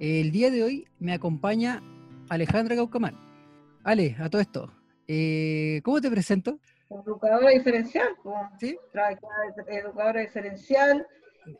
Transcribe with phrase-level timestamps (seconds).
[0.00, 1.82] El día de hoy me acompaña
[2.30, 3.14] Alejandra Caucamán.
[3.84, 4.72] Ale, a todo esto,
[5.06, 6.58] eh, ¿cómo te presento?
[6.88, 8.08] Educadora diferencial,
[8.58, 8.78] ¿Sí?
[9.68, 11.06] educadora diferencial,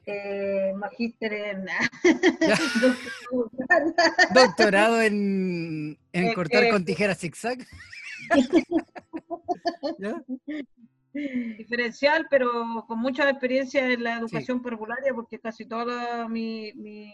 [0.07, 1.67] eh, magíster en...
[4.35, 6.71] Doctorado en, en Eh, cortar eh.
[6.71, 7.59] con tijeras zigzag.
[9.99, 10.25] ¿Ya?
[11.13, 17.13] diferencial, pero con mucha experiencia en la educación parvularia, porque casi toda mi, mi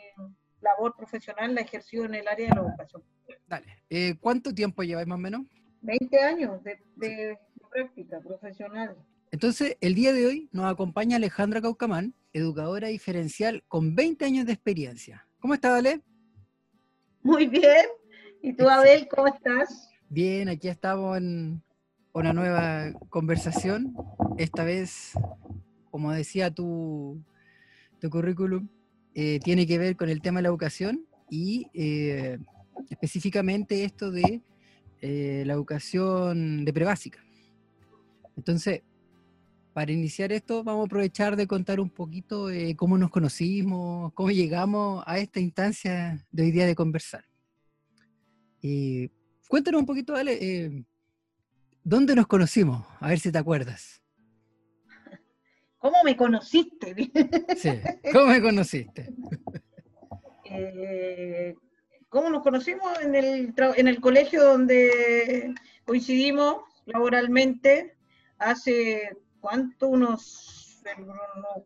[0.66, 3.02] labor profesional la he ejercido en el área de la educación.
[3.46, 3.66] Dale.
[3.88, 5.42] Eh, ¿Cuánto tiempo lleváis más o menos?
[5.82, 7.38] 20 años de, de
[7.70, 8.96] práctica profesional.
[9.30, 14.52] Entonces, el día de hoy nos acompaña Alejandra Caucamán, educadora diferencial con 20 años de
[14.52, 15.26] experiencia.
[15.40, 16.00] ¿Cómo estás, Ale?
[17.22, 17.86] Muy bien.
[18.42, 19.90] ¿Y tú, Abel, cómo estás?
[20.08, 21.62] Bien, aquí estamos en
[22.12, 23.94] una nueva conversación.
[24.38, 25.12] Esta vez,
[25.90, 27.20] como decía tu,
[28.00, 28.68] tu currículum,
[29.18, 32.38] eh, tiene que ver con el tema de la educación y eh,
[32.90, 34.42] específicamente esto de
[35.00, 37.24] eh, la educación de prebásica.
[38.36, 38.82] Entonces,
[39.72, 45.02] para iniciar esto, vamos a aprovechar de contar un poquito cómo nos conocimos, cómo llegamos
[45.06, 47.24] a esta instancia de hoy día de conversar.
[49.48, 50.84] Cuéntanos un poquito, Ale,
[51.82, 52.86] ¿dónde nos conocimos?
[53.00, 54.02] A ver si te acuerdas.
[55.86, 56.96] ¿Cómo me conociste?
[57.56, 57.70] Sí,
[58.12, 59.14] ¿cómo me conociste?
[60.46, 61.54] Eh,
[62.08, 63.00] ¿Cómo nos conocimos?
[63.00, 67.96] En el, en el colegio donde coincidimos laboralmente
[68.36, 69.86] hace, ¿cuánto?
[69.86, 70.82] Unos,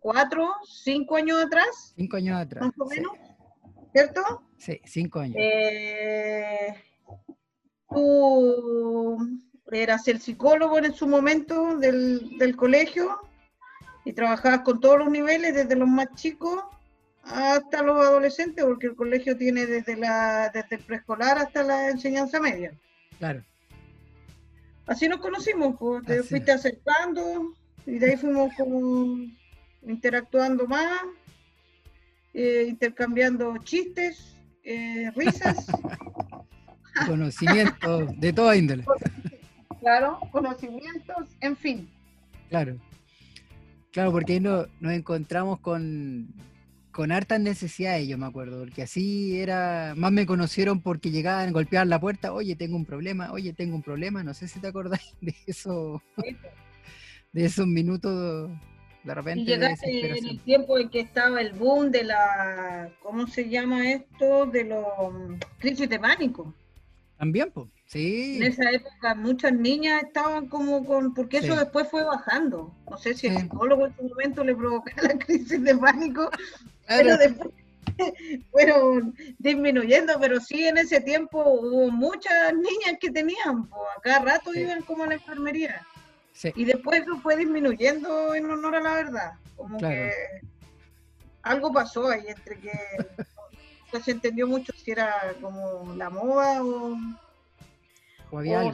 [0.01, 2.65] cuatro, cinco años atrás, Cinco años atrás.
[2.65, 3.13] más o sí, menos,
[3.93, 4.21] ¿cierto?
[4.59, 5.37] Sí, cinco años.
[5.39, 6.75] Eh,
[7.89, 9.19] tú
[9.73, 13.30] eras el psicólogo en su momento del, del colegio
[14.05, 16.63] y trabajabas con todos los niveles, desde los más chicos
[17.23, 22.41] hasta los adolescentes, porque el colegio tiene desde, la, desde el preescolar hasta la enseñanza
[22.41, 22.73] media.
[23.19, 23.45] Claro.
[24.87, 27.55] Así nos conocimos, pues, te Así fuiste acercando
[27.87, 29.19] y de ahí fuimos como
[29.87, 31.03] interactuando más,
[32.35, 34.35] eh, intercambiando chistes,
[34.65, 35.67] eh, risas.
[37.07, 38.85] Conocimiento de toda índole.
[39.81, 41.89] Claro, conocimientos, en fin.
[42.49, 42.77] Claro.
[43.93, 46.29] Claro, porque ahí no- nos encontramos con,
[46.93, 51.89] con hartas necesidades, yo me acuerdo, porque así era, más me conocieron porque llegaban, golpeaban
[51.89, 55.03] la puerta, oye, tengo un problema, oye, tengo un problema, no sé si te acordáis
[55.21, 56.03] de eso,
[57.33, 58.51] de esos minutos
[59.03, 62.91] de Y repente de llegaste en el tiempo en que estaba el boom de la,
[63.03, 64.47] ¿cómo se llama esto?
[64.47, 66.55] De los mm, crisis de pánico.
[67.17, 71.59] También, pues, sí, En esa época muchas niñas estaban como con, porque eso Sí.
[71.59, 72.73] después fue bajando.
[72.89, 76.39] No sé si el psicólogo en su momento le provocaba la crisis de pánico, claro,
[76.87, 77.51] pero después
[78.53, 84.21] fueron disminuyendo, pero sí en ese tiempo hubo muchas niñas que tenían, pues, a cada
[84.21, 84.61] rato Sí.
[84.61, 85.85] iban como a la enfermería.
[86.33, 89.33] sí, Y después eso fue disminuyendo en honor a la verdad.
[89.57, 89.97] Como Claro.
[89.97, 90.13] que
[91.43, 92.71] algo pasó ahí entre que
[93.93, 96.97] no se entendió mucho si era como la moda o,
[98.31, 98.73] o había o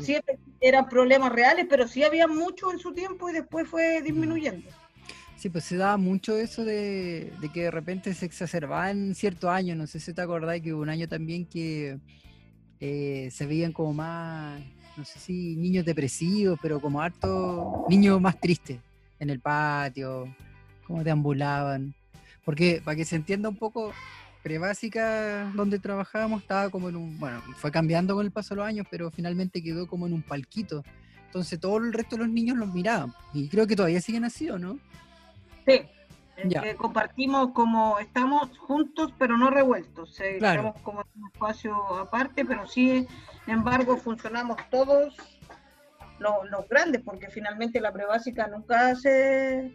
[0.60, 4.68] eran problemas reales, pero sí había mucho en su tiempo y después fue disminuyendo.
[5.36, 9.50] Sí, pues se daba mucho eso de, de que de repente se exacerbaba en ciertos
[9.50, 9.76] años.
[9.76, 11.98] No sé si te acordás que hubo un año también que
[12.80, 14.60] eh, se veían como más,
[14.96, 18.80] no sé si niños depresivos, pero como harto niños más tristes
[19.18, 20.34] en el patio,
[20.86, 21.94] como deambulaban.
[22.44, 23.92] Porque para que se entienda un poco,
[24.46, 28.68] prebásica donde trabajábamos estaba como en un, bueno, fue cambiando con el paso de los
[28.68, 30.84] años, pero finalmente quedó como en un palquito.
[31.24, 33.12] Entonces todo el resto de los niños los miraban.
[33.34, 34.78] Y creo que todavía siguen así, ¿o no?
[35.66, 35.80] Sí.
[36.44, 36.60] Ya.
[36.60, 40.60] que compartimos como estamos juntos pero no revueltos, eh, Claro.
[40.60, 43.06] estamos como en un espacio aparte, pero sí,
[43.46, 45.16] sin embargo, funcionamos todos
[46.20, 49.74] los, los grandes, porque finalmente la prebásica nunca se,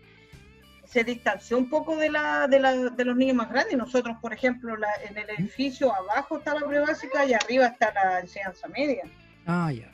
[0.92, 3.78] se distanció un poco de, la, de, la, de los niños más grandes.
[3.78, 8.20] Nosotros, por ejemplo, la- en el edificio abajo está la prebásica y arriba está la
[8.20, 9.04] enseñanza media.
[9.46, 9.90] Ah, ya.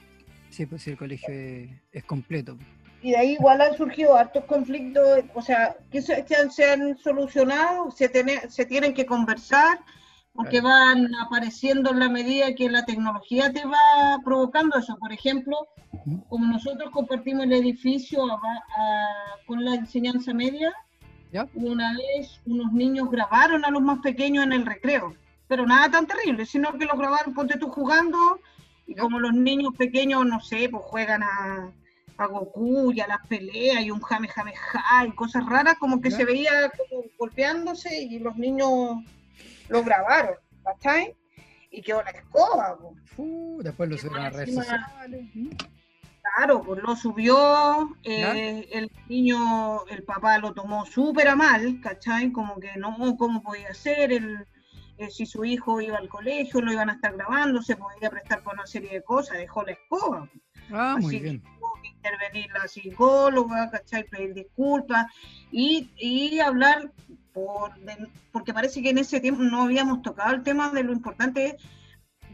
[0.49, 2.57] Sí, pues el colegio es, es completo.
[3.03, 6.65] Y de ahí igual han surgido hartos conflictos, o sea, que se, que han- se
[6.71, 9.79] han solucionado, se, tiene- se tienen que conversar,
[10.33, 10.67] porque Claro.
[10.67, 14.97] van apareciendo en la medida que la tecnología te va provocando eso.
[14.97, 15.67] Por ejemplo,
[16.27, 20.73] como nosotros compartimos el edificio aba- a- con la enseñanza media,
[21.31, 21.47] ¿Ya?
[21.55, 25.13] una vez unos niños grabaron a los más pequeños en el recreo,
[25.47, 28.39] pero nada tan terrible, sino que los grabaron, ponte tú jugando,
[28.85, 31.71] y como los niños pequeños, no sé, pues juegan a,
[32.17, 35.99] a Goku y a las peleas y un jame jame ja y cosas raras, como
[35.99, 36.17] que ¿Ya?
[36.17, 39.03] se veía como golpeándose y los niños
[39.67, 40.35] lo grabaron.
[40.67, 41.15] ¿cachai?
[41.71, 42.77] Y quedó la escoba.
[43.17, 45.21] Uh, después lo subieron a redes sociales.
[46.35, 52.31] Claro, pues lo subió, eh, el niño, el papá lo tomó súper a mal, ¿cachai?
[52.31, 54.11] Como que no, ¿cómo podía ser?
[54.11, 54.45] El,
[54.97, 58.41] eh, si su hijo iba al colegio, lo iban a estar grabando, se podía prestar
[58.41, 60.29] por una serie de cosas, dejó la escoba.
[60.71, 61.41] Ah, muy bien.
[61.41, 64.03] tuvo que intervenir la psicóloga, ¿cachai?
[64.03, 65.07] Pedir disculpas
[65.51, 66.91] y, y hablar,
[67.33, 67.71] por,
[68.31, 71.57] porque parece que en ese tiempo no habíamos tocado el tema de lo importante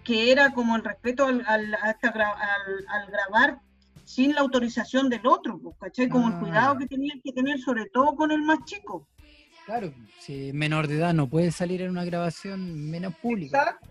[0.03, 3.59] que era como el respeto al, al, al grabar
[4.03, 6.09] sin la autorización del otro, pues, ¿cachai?
[6.09, 6.77] Como el cuidado ah.
[6.77, 9.07] que tenían que tener, sobre todo con el más chico.
[9.65, 13.59] Claro, si menor de edad no puede salir en una grabación menos pública.
[13.59, 13.87] Exacto.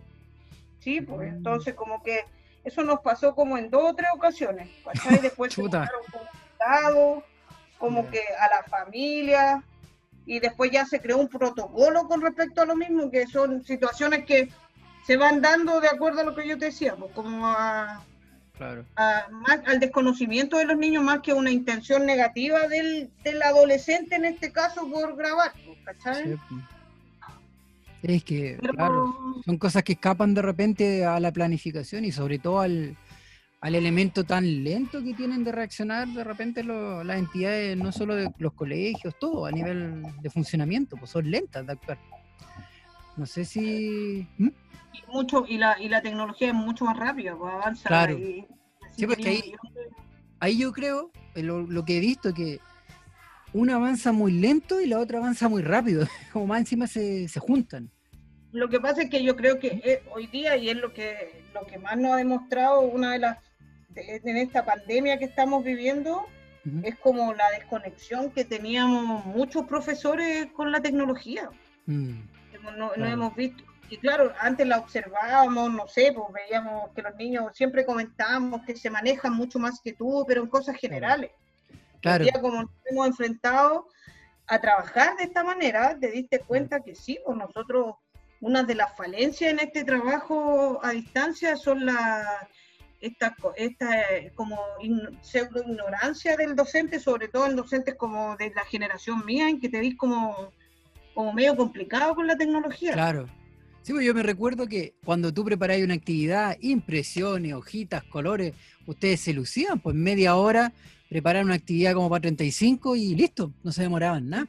[0.81, 1.37] Sí, pues mm.
[1.37, 2.21] entonces como que
[2.65, 5.19] eso nos pasó como en dos o tres ocasiones, ¿cachai?
[5.23, 7.23] Después se como
[7.79, 9.65] como que a la familia,
[10.27, 14.25] y después ya se creó un protocolo con respecto a lo mismo, que son situaciones
[14.25, 14.51] que
[15.05, 18.05] se van dando de acuerdo a lo que yo te decía, pues como a,
[19.31, 23.11] más, al desconocimiento de los niños más que una intención negativa del,
[23.45, 25.53] adolescente en este caso por grabar,
[25.85, 26.39] ¿cachai?
[28.03, 29.15] Es que, claro,
[29.45, 32.97] son cosas que escapan de repente a la planificación y sobre todo al,
[33.63, 38.55] elemento tan lento que tienen de reaccionar de repente las entidades, no solo de los
[38.55, 41.99] colegios, todo a nivel de funcionamiento, pues son lentas de actuar.
[43.17, 44.27] No sé si...
[44.39, 44.49] ¿Mm?
[45.09, 47.89] Mucho y la, y la tecnología es mucho más rápida, pues avanza.
[47.89, 48.17] Claro.
[48.17, 49.55] sí, porque
[50.41, 52.61] ahí, yo creo, eh, lo, que he visto, que
[53.53, 57.41] una avanza muy lento y la otra avanza muy rápido, como más encima se, se
[57.41, 57.91] juntan.
[58.53, 61.67] Lo que pasa es que yo creo que hoy día, y es lo que, lo
[61.67, 63.39] que más nos ha demostrado una de las,
[63.95, 66.27] en esta pandemia que estamos viviendo,
[66.85, 71.51] es como la desconexión que teníamos muchos profesores con la tecnología.
[71.87, 72.21] Mm.
[72.79, 77.15] No, no, hemos visto y claro, antes la observábamos, no sé, pues veíamos que los
[77.17, 81.31] niños siempre comentábamos que se manejan mucho más que tú, pero en cosas generales.
[82.01, 82.25] Claro.
[82.25, 83.89] Ya como nos hemos enfrentado
[84.47, 87.97] a trabajar de esta manera, te diste cuenta que sí, pues nosotros,
[88.41, 92.27] una de las falencias en este trabajo a distancia son las
[92.99, 93.95] esta, esta
[94.35, 94.59] como
[95.21, 99.69] pseudo ignorancia del docente, sobre todo en docentes como de la generación mía, en que
[99.69, 100.51] te vis como,
[101.13, 102.95] como medio complicado con la tecnología.
[102.95, 103.29] Claro,
[103.83, 108.55] Sí, pues yo me recuerdo que cuando tú preparáis una actividad, impresiones, hojitas, colores,
[108.87, 110.73] ustedes se lucían, pues media hora
[111.09, 114.49] preparar una actividad como para 35 y listo, no se demoraban nada.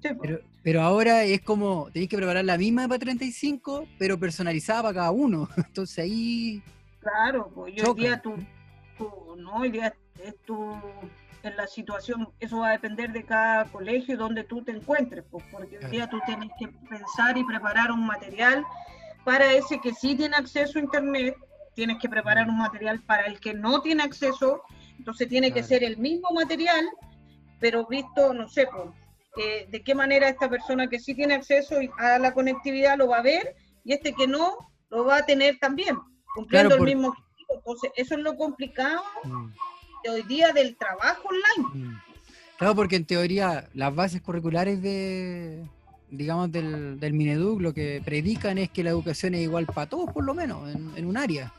[0.00, 0.16] Pues.
[0.20, 4.94] pero, pero, ahora es como, tenéis que preparar la misma para 35, pero personalizada para
[4.94, 5.48] cada uno.
[5.58, 6.62] Entonces ahí...
[7.00, 8.34] Claro, pues hoy día tú,
[9.36, 9.94] no, hoy día
[10.24, 10.74] es tu
[11.42, 15.24] en la situación, eso va a depender de cada colegio y donde tú te encuentres,
[15.30, 18.64] pues, porque hoy día tú tienes que pensar y preparar un material
[19.24, 21.36] para ese que sí tiene acceso a Internet,
[21.74, 24.62] tienes que preparar un material para el que no tiene acceso,
[24.98, 26.88] entonces tiene que ser el mismo material,
[27.58, 28.88] pero visto, no sé, pues,
[29.36, 33.18] eh, de qué manera esta persona que sí tiene acceso a la conectividad lo va
[33.18, 33.54] a ver
[33.84, 34.56] y este que no
[34.90, 35.96] lo va a tener también,
[36.34, 37.54] cumpliendo el mismo objetivo.
[37.54, 39.02] Entonces, eso es lo complicado.
[39.24, 39.50] Mm
[40.08, 41.86] hoy día del trabajo online.
[41.86, 42.00] Mm.
[42.56, 45.64] Claro, porque en teoría las bases curriculares de,
[46.10, 50.12] digamos, del, del Mineduc lo que predican es que la educación es igual para todos,
[50.12, 51.52] por lo menos, en, un área.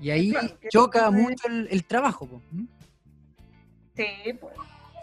[0.00, 0.34] Y ahí
[0.70, 2.28] choca mucho el, trabajo.
[3.94, 4.04] Sí,
[4.40, 4.54] pues.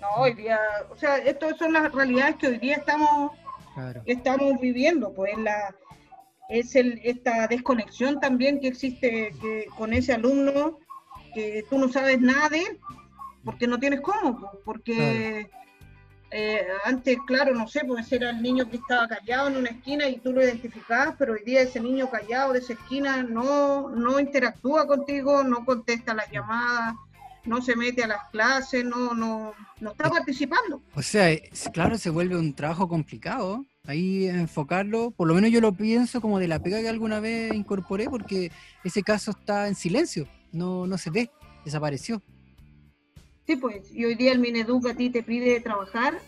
[0.01, 3.31] No, hoy día, o sea, estas son las realidades que hoy día estamos,
[4.05, 5.73] estamos viviendo, pues la
[6.49, 10.79] es el, esta desconexión también que existe que, con ese alumno
[11.33, 12.79] que tú no sabes nada de él,
[13.43, 15.49] porque no tienes cómo, porque
[16.35, 20.09] eh, antes, claro, no sé, pues era el niño que estaba callado en una esquina
[20.09, 24.19] y tú lo identificabas, pero hoy día ese niño callado de esa esquina no, no
[24.19, 26.95] interactúa contigo, no contesta las llamadas,
[27.45, 30.81] no se mete a las clases, no, no, no está participando.
[30.95, 31.27] O sea,
[31.71, 33.63] claro, se vuelve un trabajo complicado.
[33.85, 37.53] Ahí enfocarlo, por lo menos yo lo pienso como de la pega que alguna vez
[37.53, 38.49] incorporé, porque
[38.83, 41.29] ese caso está en silencio no, no se ve,
[41.65, 42.21] desapareció.
[43.45, 46.19] Sí, pues, y hoy día el Mineduc a ti te pide trabajar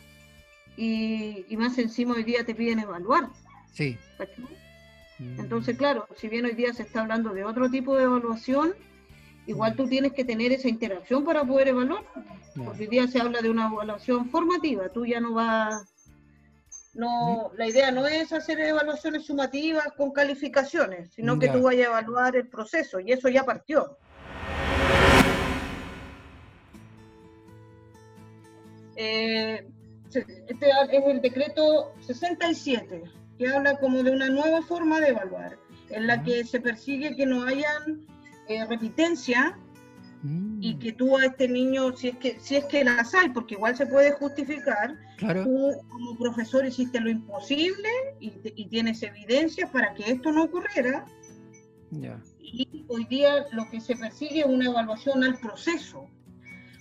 [0.75, 3.29] y, más encima hoy día te piden evaluar.
[3.71, 3.97] Sí.
[5.19, 5.39] Mm.
[5.39, 8.73] Entonces, claro, si bien hoy día se está hablando de otro tipo de evaluación,
[9.47, 12.03] igual tú tienes que tener esa interacción para poder evaluar.
[12.55, 15.85] Porque hoy día se habla de una evaluación formativa, tú ya no vas...
[16.93, 21.89] No, la idea no es hacer evaluaciones sumativas con calificaciones, sino que tú vayas a
[21.89, 23.97] evaluar el proceso y eso ya partió.
[28.95, 29.67] Eh,
[30.13, 33.03] este es el decreto 67
[33.37, 35.57] que habla como de una nueva forma de evaluar,
[35.89, 38.05] en la que se persigue que no hayan
[38.47, 39.57] eh, repitencia
[40.59, 40.79] y mm.
[40.79, 43.75] que tú a este niño, si es que si es que las hay, porque igual
[43.75, 48.31] se puede justificar, tú como profesor hiciste lo imposible y,
[48.67, 51.05] tienes evidencias para que esto no ocurriera.
[52.39, 56.07] Y hoy día lo que se persigue es una evaluación al proceso.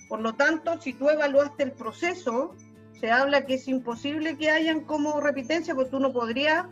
[0.07, 2.55] Por lo tanto, si tú evaluaste el proceso,
[2.99, 6.65] se habla que es imposible que hayan como repitencia, porque tú no podrías,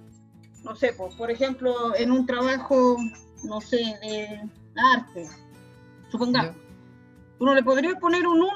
[0.63, 2.97] no sé, pues, por ejemplo, en un trabajo,
[3.43, 5.27] no sé, de arte,
[6.09, 6.55] supongamos,
[7.37, 8.51] tú no le podrías poner un 1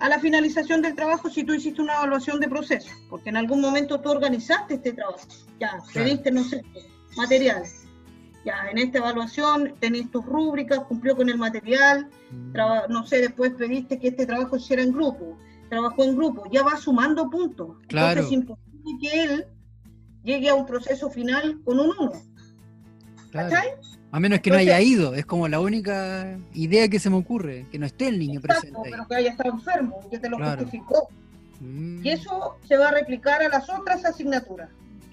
[0.00, 3.60] a la finalización del trabajo si tú hiciste una evaluación de proceso, porque en algún
[3.60, 5.20] momento tú organizaste este trabajo,
[5.60, 6.64] ya, pediste, no sé,
[7.16, 7.83] materiales.
[8.44, 12.52] Ya, en esta evaluación tenéis tus rúbricas, cumplió con el material, mm.
[12.90, 15.38] no sé, después pediste que este trabajo se hiciera en grupo,
[15.70, 17.78] trabajó en grupo, ya va sumando puntos.
[17.88, 18.20] Claro.
[18.20, 19.46] Entonces es imposible que él
[20.24, 22.12] llegue a un proceso final con un 1.
[23.32, 23.68] ¿Cachai?
[24.12, 27.66] A menos que no haya ido, es como la única idea que se me ocurre,
[27.72, 28.78] que no esté el niño presente.
[28.84, 31.08] Pero que haya estado enfermo, que te lo justificó.
[31.60, 32.04] Mm.
[32.04, 34.70] Y eso se va a replicar a las otras asignaturas.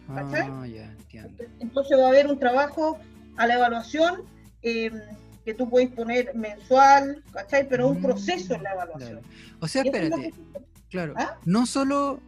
[0.07, 1.43] Ah, ya, entiendo.
[1.59, 2.99] Entonces va a haber un trabajo
[3.41, 4.21] a la evaluación
[4.61, 4.93] em,
[5.43, 7.67] que tú puedes poner mensual, ¿cachai?
[7.67, 9.21] Pero un mm, proceso en la evaluación.
[9.59, 10.31] O sea, espérate,
[10.91, 11.37] claro, ¿Ah?
[11.45, 12.19] no solo,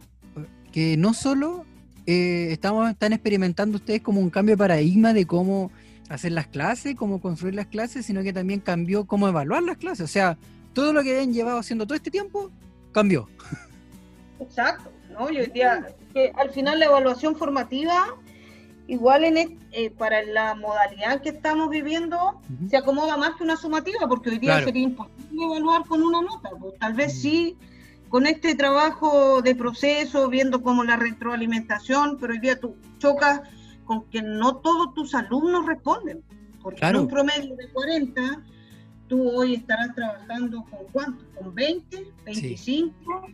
[0.72, 1.64] que no solo
[2.06, 5.70] eh, estamos, están experimentando ustedes como un cambio de paradigma de cómo
[6.08, 10.04] hacer las clases, cómo construir las clases, sino que también cambió cómo evaluar las clases.
[10.04, 10.36] O sea,
[10.72, 12.50] todo lo que habían llevado haciendo todo este tiempo
[12.90, 13.28] cambió.
[14.40, 15.30] Exacto, ¿no?
[15.30, 18.16] Yo diría que al final la evaluación formativa,
[18.86, 24.06] igual en eh, para la modalidad que estamos viviendo, se acomoda más que una sumativa,
[24.08, 26.50] porque hoy día sería imposible evaluar con una nota.
[26.58, 27.56] Pues, tal vez sí
[28.14, 33.40] con este trabajo de proceso, viendo cómo la retroalimentación, pero hoy día tú chocas
[33.84, 36.22] con que no todos tus alumnos responden.
[36.62, 38.42] Porque en un promedio de 40,
[39.08, 43.26] tú hoy estarás trabajando con cuánto, con 20, 25.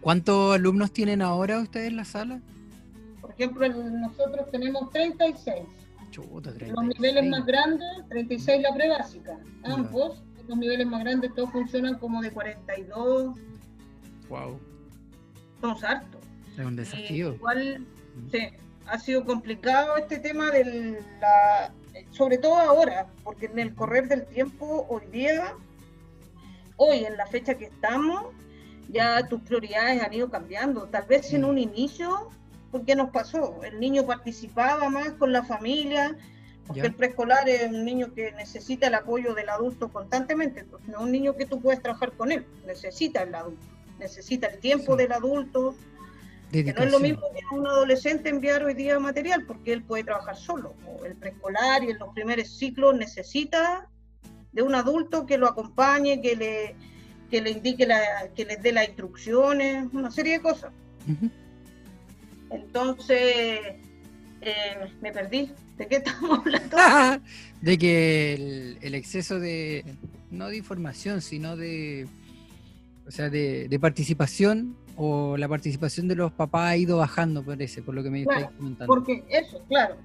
[0.00, 2.40] ¿Cuántos alumnos tienen ahora ustedes en la sala?
[3.32, 5.64] Por ejemplo, nosotros tenemos 36.
[6.10, 6.72] Chuta, 36.
[6.74, 9.38] Los niveles más grandes, 36 la prebásica.
[9.64, 13.38] Ambos, los niveles más grandes, todos funcionan como de 42.
[14.28, 14.60] Wow.
[15.60, 16.20] Somos hartos.
[16.52, 17.34] Es un desafío.
[17.34, 17.86] igual,
[18.30, 18.48] sí,
[18.86, 21.72] ha sido complicado este tema del la,
[22.10, 25.54] sobre todo ahora, porque en el correr del tiempo, hoy día,
[26.76, 28.26] hoy en la fecha que estamos,
[28.88, 30.88] ya tus prioridades han ido cambiando.
[30.88, 32.28] Tal vez en un inicio,
[32.72, 33.62] porque nos pasó?
[33.62, 36.16] El niño participaba más con la familia,
[36.66, 40.98] porque el preescolar es un niño que necesita el apoyo del adulto constantemente, pues no
[40.98, 43.64] es un niño que tú puedes trabajar con él, necesita el adulto,
[43.98, 45.76] necesita el tiempo del adulto,
[46.52, 50.04] no es lo mismo que a un adolescente enviar hoy día material, porque él puede
[50.04, 50.74] trabajar solo.
[51.04, 53.88] el preescolar y en los primeros ciclos necesita
[54.52, 56.74] de un adulto que lo acompañe, que le,
[57.30, 60.72] que le indique, la, que les dé las instrucciones, una serie de cosas.
[62.52, 63.60] Entonces,
[64.40, 65.50] eh, me perdí.
[65.76, 66.76] ¿De qué estamos hablando?
[67.62, 69.84] de que el, exceso de,
[70.30, 72.06] no de información, sino de,
[73.06, 77.82] o sea, de, de participación o la participación de los papás ha ido bajando, parece,
[77.82, 78.92] por lo que me claro, comentando.
[78.92, 79.96] Porque eso, claro.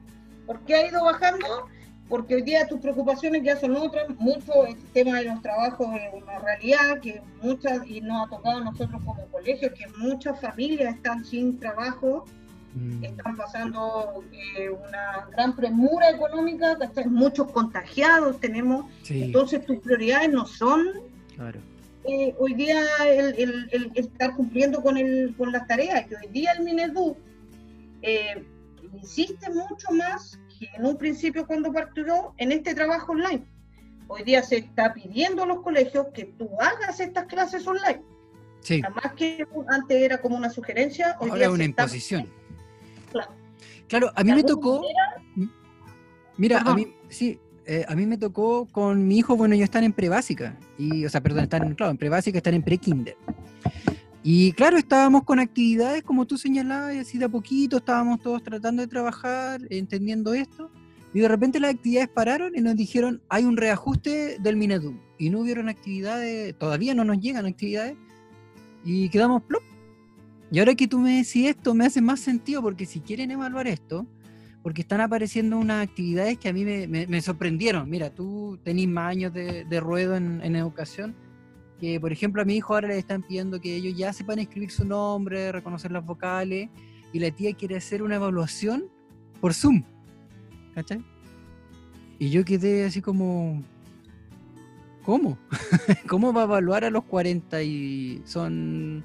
[0.46, 1.68] ¿Por qué ha ido bajando?
[2.10, 6.24] Porque hoy día tus preocupaciones ya son otras, mucho el tema de los trabajos es
[6.24, 10.96] una realidad que muchas, y nos ha tocado a nosotros como colegio, que muchas familias
[10.96, 12.26] están sin trabajo,
[12.76, 13.04] mm.
[13.04, 20.88] están pasando eh, una gran premura económica, muchos contagiados tenemos, entonces tus prioridades no son
[21.36, 21.60] claro.
[22.06, 26.64] eh, hoy día el, estar cumpliendo con, el, con las tareas, que hoy día el
[26.64, 27.18] Minedu
[28.02, 28.46] eh,
[28.94, 33.46] insiste mucho más que en un principio cuando partió en este trabajo online.
[34.08, 38.02] Hoy día se está pidiendo a los colegios que tú hagas estas clases online.
[38.62, 38.82] Sí.
[38.84, 42.30] Además que antes era como una sugerencia, hoy Ahora es una imposición.
[43.12, 43.32] Claro.
[43.88, 44.12] claro.
[44.16, 44.82] a mí me tocó...
[46.38, 49.84] Mira, a mí, sí, eh, a mí me tocó con mi hijo, bueno, ellos están
[49.84, 53.18] en prebásica, y, o sea, perdón, están, claro, en prebásica, están en pre-kinder.
[54.24, 58.44] Y claro, estábamos con actividades, como tú señalabas, y así de a poquito estábamos todos
[58.44, 60.70] tratando de trabajar, entendiendo esto,
[61.14, 65.30] y de repente las actividades pararon y nos dijeron, hay un reajuste del Minedum, y
[65.30, 67.96] no hubieron actividades, todavía no nos llegan actividades,
[68.84, 69.64] y quedamos plop.
[70.52, 73.68] Y ahora que tú me decís esto, me hace más sentido, porque si quieren evaluar
[73.68, 74.08] esto,
[74.64, 77.90] porque están apareciendo unas actividades que a mí me, sorprendieron.
[77.90, 81.16] Mira, tú tenés más años de, ruedo en, educación,
[81.80, 84.72] que por ejemplo a mi hijo ahora le están pidiendo que ellos ya sepan escribir
[84.72, 86.70] su nombre, reconocer las vocales,
[87.14, 88.86] y la tía quiere hacer una evaluación
[89.40, 89.84] por Zoom.
[90.74, 91.04] ¿Cachai?
[92.20, 93.64] Y yo quedé así como,
[95.04, 95.38] ¿cómo?
[96.08, 99.04] ¿Cómo va a evaluar a los 40 y son,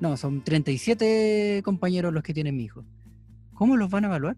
[0.00, 2.84] no, son 37 compañeros los que tienen mi hijo?
[3.54, 4.36] ¿Cómo los van a evaluar?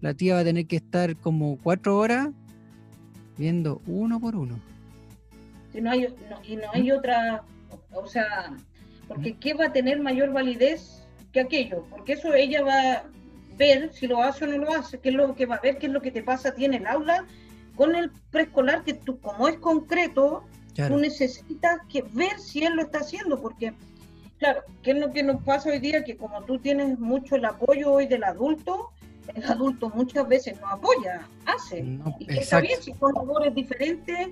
[0.00, 2.28] La tía va a tener que estar como cuatro horas
[3.36, 4.60] viendo uno por uno.
[5.76, 6.96] Y no hay ¿Mm?
[6.96, 7.42] otra,
[7.92, 8.54] o sea,
[9.08, 11.84] porque ¿qué va a tener mayor validez que aquello?
[11.90, 13.04] Porque eso ella va a
[13.56, 15.78] ver si lo hace o no lo hace, qué es lo que va a ver,
[15.78, 17.24] qué es lo que te pasa a ti en el aula
[17.76, 22.82] con el preescolar, que tú, como es concreto, tú necesitas que ver si él lo
[22.82, 23.74] está haciendo, porque,
[24.38, 26.02] claro, ¿qué es lo que nos pasa hoy día?
[26.02, 28.90] Que como tú tienes mucho el apoyo hoy del adulto,
[29.34, 31.84] el adulto muchas veces no apoya, hace.
[32.18, 34.28] y que está bien si son labores diferentes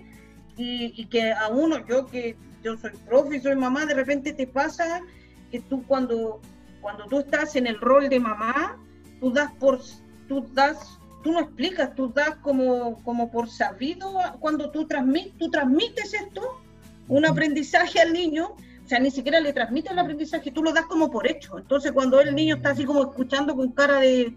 [0.57, 4.33] y, y, que a uno, yo que yo soy profe y soy mamá, de repente
[4.33, 5.03] te pasa
[5.51, 6.41] que tú cuando,
[6.81, 8.79] cuando tú estás en el rol de mamá,
[9.21, 9.81] tú das por,
[10.29, 15.51] tú das, tú no explicas, tú das como, como por sabido cuando tú, transmites, tú
[15.51, 16.61] transmites esto,
[17.09, 20.87] un aprendizaje al niño, o sea, ni siquiera le transmites el aprendizaje, tú lo das
[20.87, 21.59] como por hecho.
[21.59, 24.35] Entonces, cuando el niño está así como escuchando con cara de,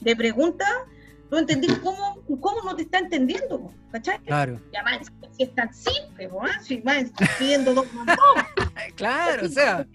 [0.00, 0.66] de pregunta,
[1.32, 4.18] tú entendís cómo, cómo no te está entendiendo, ¿cachai?
[4.18, 4.60] Claro.
[4.70, 6.42] Y además, si es tan simple, ¿no?
[6.62, 7.04] si vas
[7.38, 7.86] pidiendo dos
[8.96, 9.86] Claro, o sea,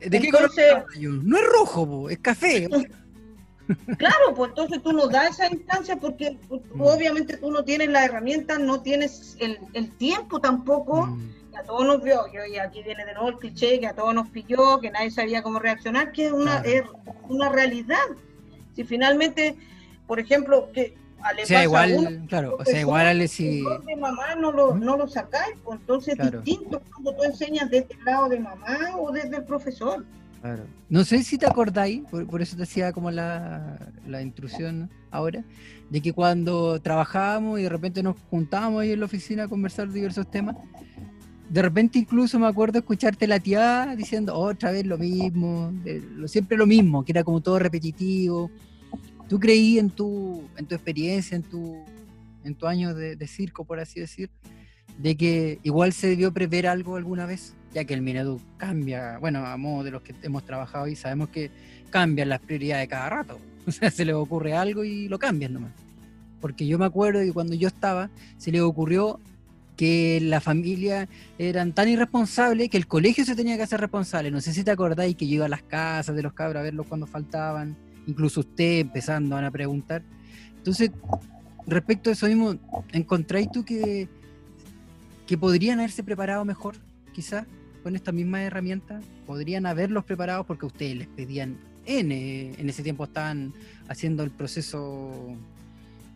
[0.00, 0.50] ¿de qué color
[1.00, 2.68] No es rojo, es café.
[3.98, 6.80] Claro, pues entonces tú no das esa instancia porque pues, mm.
[6.80, 11.06] obviamente tú no tienes la herramienta, no tienes el, el tiempo tampoco.
[11.06, 11.34] Mm.
[11.54, 12.22] a todos nos vio,
[12.52, 15.40] y aquí viene de nuevo el cliché, que a todos nos pilló, que nadie sabía
[15.40, 16.82] cómo reaccionar, que es una, es
[17.28, 18.08] una realidad.
[18.74, 19.56] Si finalmente,
[20.08, 23.62] por ejemplo, que o sea, igual, claro, o sea, igual si...
[23.86, 27.94] de mamá no lo, no lo sacáis, pues entonces es distinto cuando tú enseñas desde
[27.98, 30.04] el lado de mamá o desde el profesor.
[30.40, 30.64] Claro.
[30.88, 35.44] No sé si te acordáis, por, eso te decía como la, la, intrusión ahora,
[35.90, 39.90] de que cuando trabajábamos y de repente nos juntábamos ahí en la oficina a conversar
[39.90, 40.54] diversos temas,
[41.48, 45.72] de repente incluso me acuerdo escucharte la tía diciendo otra vez lo mismo,
[46.14, 48.50] lo, siempre lo mismo, que era como todo repetitivo.
[49.28, 51.84] ¿Tú creí en tu, en tu experiencia, en tu,
[52.44, 54.30] en tu año de, circo, por así decir,
[54.98, 57.54] de que igual se debió prever algo alguna vez?
[57.72, 61.28] ya que el Minedu cambia, bueno, a modo de los que hemos trabajado y sabemos
[61.28, 61.50] que
[61.90, 63.38] cambian las prioridades cada rato.
[63.68, 65.72] O sea, se le ocurre algo y lo cambian nomás.
[66.40, 69.20] Porque yo me acuerdo que cuando yo estaba, se le ocurrió
[69.76, 71.06] que la familia
[71.38, 74.30] eran tan irresponsables que el colegio se tenía que hacer responsable.
[74.30, 76.62] No sé si te acordáis que yo iba a las casas de los cabros a
[76.62, 77.76] verlos cuando faltaban,
[78.08, 80.02] incluso usted empezando a preguntar.
[80.56, 80.90] Entonces,
[81.66, 82.56] respecto a eso mismo,
[82.92, 84.08] ¿encontráis tú que,
[85.26, 86.74] que podrían haberse preparado mejor,
[87.12, 87.46] quizás?
[87.82, 89.00] con esta misma herramienta?
[89.26, 92.52] ¿Podrían haberlos preparado porque ustedes les pedían N?
[92.58, 93.54] En ese tiempo estaban
[93.88, 95.36] haciendo el proceso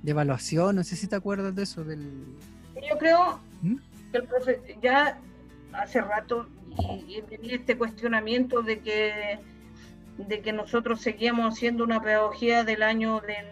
[0.02, 1.84] de evaluación, no sé si te acuerdas de eso.
[1.84, 2.00] Del...
[2.74, 3.76] Yo creo ¿Mm?
[4.10, 5.18] que el profe ya
[5.72, 6.46] hace rato
[7.08, 9.38] y, venía este cuestionamiento de que
[10.18, 13.46] de que nosotros seguíamos haciendo una pedagogía del año del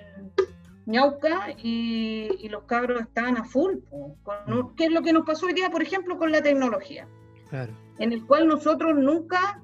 [0.86, 3.78] ñauca y, los cabros estaban a full.
[4.22, 7.06] Con, ¿Qué es lo que nos pasó hoy día, por ejemplo, con la tecnología?
[7.48, 9.62] Claro en el cual nosotros nunca,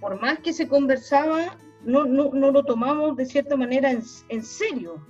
[0.00, 5.00] por más que se conversaba, no, no, no lo tomamos de cierta manera en, serio,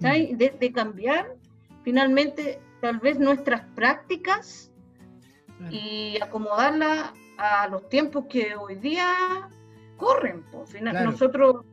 [0.00, 0.36] mm.
[0.36, 1.36] De, cambiar
[1.84, 4.70] finalmente tal vez nuestras prácticas
[5.70, 9.48] y acomodarlas a los tiempos que hoy día
[10.00, 10.42] corren.
[10.50, 11.64] Pues, final, Nosotros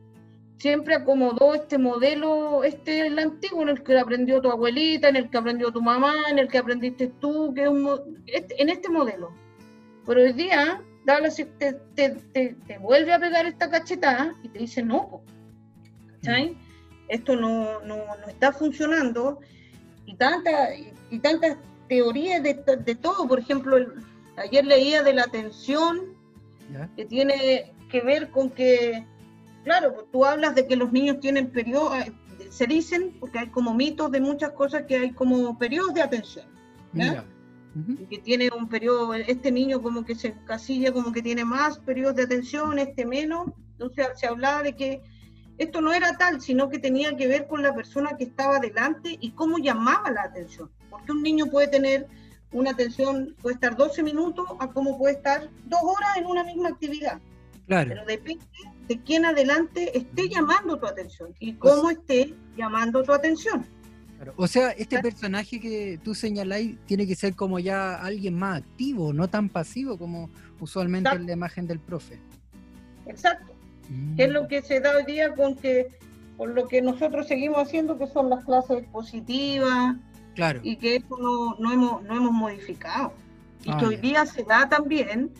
[0.58, 5.30] siempre acomodó este modelo, este el antiguo, en el que aprendió tu abuelita, en el
[5.30, 8.88] que aprendió tu mamá, en el que aprendiste tú, que es un, este, en este
[8.88, 9.32] modelo.
[10.06, 10.82] Pero hoy día,
[11.58, 15.22] te, te, te, vuelve a pegar esta cachetada y te dice no.
[16.16, 16.56] ¿cachai?
[17.08, 19.40] Esto no, no, no, está funcionando.
[20.04, 20.74] Y, tanta,
[21.10, 21.56] y, tantas
[21.88, 23.26] teorías de, de, todo.
[23.28, 23.76] Por ejemplo,
[24.36, 26.16] ayer leía de la atención,
[26.96, 29.06] que tiene que ver con que,
[29.64, 32.12] claro, pues tú hablas de que los niños tienen periodos, eh,
[32.50, 36.46] se dicen, porque hay como mitos de muchas cosas que hay como periodos de atención.
[36.92, 37.24] ¿ya?
[38.10, 42.16] que tiene un periodo, este niño como que se casilla, como que tiene más periodos
[42.16, 43.52] de atención, este menos.
[43.72, 45.02] Entonces se hablaba de que
[45.58, 49.16] esto no era tal, sino que tenía que ver con la persona que estaba delante
[49.20, 50.70] y cómo llamaba la atención.
[50.90, 52.06] Porque un niño puede tener
[52.52, 56.70] una atención, puede estar 12 minutos a cómo puede estar dos horas en una misma
[56.70, 57.20] actividad.
[57.68, 57.90] Claro.
[57.90, 58.44] Pero depende
[58.88, 63.64] de quién adelante esté llamando tu atención y cómo esté llamando tu atención.
[64.36, 69.12] O sea, este personaje que tú señaláis tiene que ser como ya alguien más activo,
[69.12, 70.28] no tan pasivo como
[70.58, 72.18] usualmente en la imagen del profe.
[73.06, 73.54] Exacto.
[74.16, 75.88] que es lo que se da hoy día con que
[76.36, 79.96] con lo que nosotros seguimos haciendo, que son las clases positivas,
[80.36, 80.60] claro.
[80.62, 83.12] y que eso no, no, hemos, no hemos modificado.
[83.64, 85.32] Y Ah, que hoy día se da también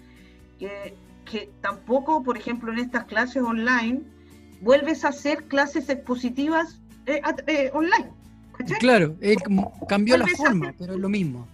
[0.58, 0.96] que,
[1.30, 4.00] que tampoco, por ejemplo, en estas clases online,
[4.60, 8.10] vuelves a hacer clases expositivas eh, eh, online.
[8.56, 8.78] ¿cachai?
[8.78, 9.36] Claro, eh,
[9.88, 11.46] cambió la forma, hacer- pero es lo mismo.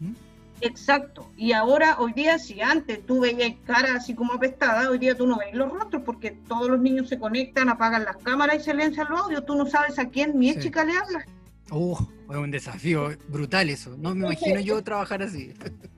[0.61, 1.29] Exacto.
[1.37, 5.27] Y ahora, hoy día, si antes tú veías cara así como apestada, hoy día tú
[5.27, 8.71] no ves los rostros porque todos los niños se conectan, apagan las cámaras y se
[8.71, 9.45] silencian los audios.
[9.45, 10.61] Tú no sabes a quién mi Sí.
[10.61, 11.27] chica le habla.
[11.71, 11.99] Oh,
[12.31, 13.97] es un desafío brutal eso.
[13.99, 15.53] No me imagino yo trabajar así.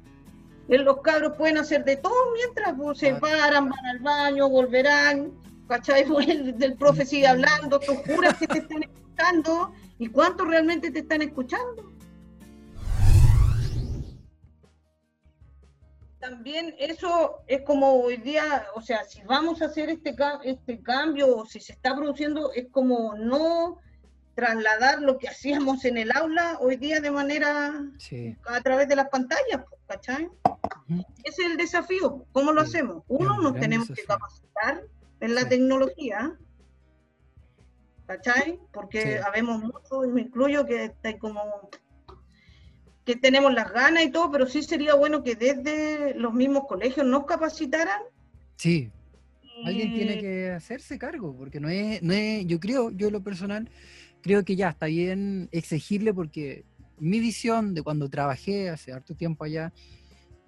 [0.69, 5.33] Eh, Los cabros pueden hacer de todo mientras pues, se paran, van al baño, volverán.
[5.69, 6.05] ¿Cachai?
[6.09, 9.73] Pues, El del profe sigue hablando, tú juras que te están escuchando.
[9.99, 11.93] ¿Y cuántos realmente te están escuchando?
[16.19, 21.37] También eso es como hoy día, o sea, si vamos a hacer este, este cambio,
[21.37, 23.79] o si se está produciendo, es como no
[24.37, 28.37] trasladar lo que hacíamos en el aula hoy día de manera Sí.
[28.45, 30.29] a través de las pantallas, pues, ¿cachai?
[31.25, 32.27] Ese es el desafío.
[32.33, 33.03] ¿Cómo lo Sí, hacemos?
[33.09, 34.83] Uno, un nos tenemos que capacitar
[35.21, 35.49] en la Sí.
[35.49, 36.37] tecnología,
[38.07, 38.61] ¿cachai?
[38.73, 41.71] Porque habemos muchos, y me incluyo, que está como
[43.07, 47.07] que tenemos las ganas y todo, pero sí sería bueno que desde los mismos colegios
[47.07, 48.03] nos capacitaran.
[48.57, 48.91] Sí,
[49.65, 53.23] alguien tiene que hacerse cargo, porque no es, no es, yo creo, yo en lo
[53.23, 53.71] personal,
[54.27, 56.65] creo que ya está bien exigirle porque
[56.99, 59.73] mi visión de cuando trabajé hace harto tiempo allá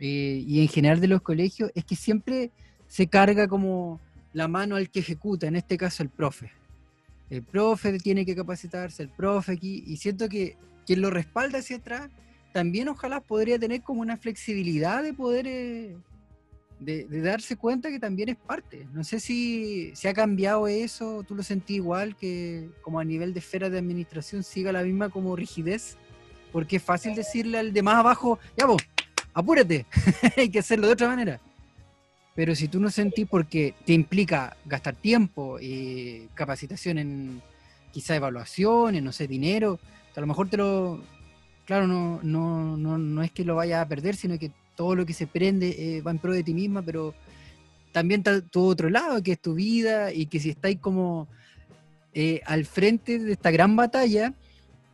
[0.01, 2.51] eh, y en general de los colegios es que siempre
[2.89, 4.01] se carga como
[4.33, 6.51] la mano al que ejecuta, en este caso el profe.
[7.31, 11.77] El profe tiene que capacitarse, el profe aquí, y siento que quien lo respalda hacia
[11.77, 12.11] atrás
[12.53, 15.97] también ojalá podría tener como una flexibilidad de poder eh,
[16.81, 18.87] de, de darse cuenta que también es parte.
[18.93, 23.33] No sé si se ha cambiado eso, tú lo sentí igual, que como a nivel
[23.35, 25.97] de esfera de administración siga la misma como rigidez,
[26.53, 28.83] porque es fácil decirle al de más abajo, ya vos,
[29.35, 29.87] apúrate,
[30.37, 31.41] hay que hacerlo de otra manera.
[32.35, 37.43] Pero si tú no sentís porque te implica gastar tiempo, eh, capacitación en
[37.91, 39.81] quizá evaluaciones, no sé, dinero,
[40.15, 41.01] a lo mejor te lo,
[41.65, 45.05] claro, no, no, no, no es que lo vayas a perder, sino que todo lo
[45.05, 47.13] que se prende eh, va en pro de ti misma, pero
[47.91, 51.27] también está tu otro lado, que es tu vida, y que si estáis como
[52.15, 54.33] eh, al frente de esta gran batalla,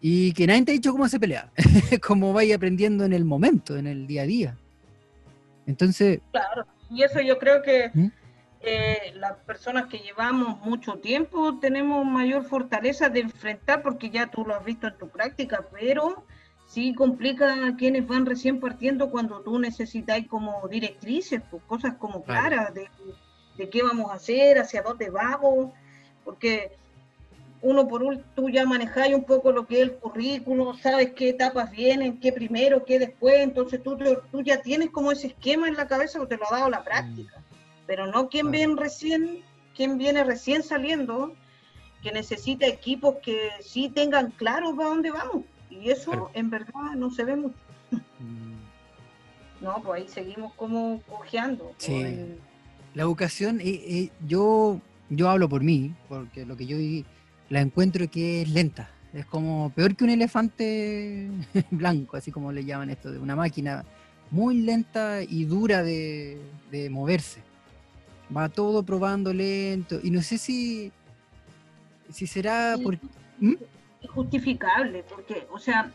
[0.01, 1.51] y que nadie te ha dicho cómo se pelea,
[2.07, 4.57] como vais aprendiendo en el momento, en el día a día.
[5.67, 8.07] Entonces, Claro, y eso yo creo que ¿Mm?
[8.63, 14.47] eh, las personas que llevamos mucho tiempo tenemos mayor fortaleza de enfrentar, porque ya tú
[14.47, 16.25] lo has visto en tu práctica, pero
[16.67, 22.23] sí complica a quienes van recién partiendo cuando tú necesitas como directrices, pues, cosas como
[22.23, 22.89] claras de,
[23.57, 25.73] de qué vamos a hacer, hacia dónde vamos,
[26.25, 26.73] porque
[27.65, 31.31] uno por último, tú ya manejáis un poco lo que es el currículo, sabes qué
[31.31, 33.97] etapas vienen, qué primero, qué después, entonces tú,
[34.31, 36.85] tú ya tienes como ese esquema en la cabeza que te lo ha dado la
[36.85, 37.43] práctica,
[37.87, 39.43] pero no quien viene recién,
[39.75, 41.35] quien viene recién saliendo,
[42.03, 45.45] que necesita equipos que sí tengan claro para dónde vamos,
[45.83, 46.31] y eso Claro.
[46.35, 47.55] en verdad no se ve mucho.
[47.91, 51.73] mm, No, pues ahí seguimos como cojeando.
[51.79, 52.05] Sí.
[52.95, 57.05] La educación, eh, eh, yo, yo hablo por mí, porque lo que yo viví,
[57.51, 58.91] la encuentro que es lenta.
[59.13, 61.31] Es como peor que un elefante
[61.71, 63.85] blanco, así como le llaman esto, de una máquina
[64.31, 66.39] muy lenta y dura de,
[66.71, 67.41] de moverse.
[68.37, 70.01] Va todo probando lento.
[70.03, 70.91] Y no sé si,
[72.11, 72.99] si será por...
[73.39, 73.55] ¿Mm?
[74.05, 75.91] Injustificable, porque, o sea,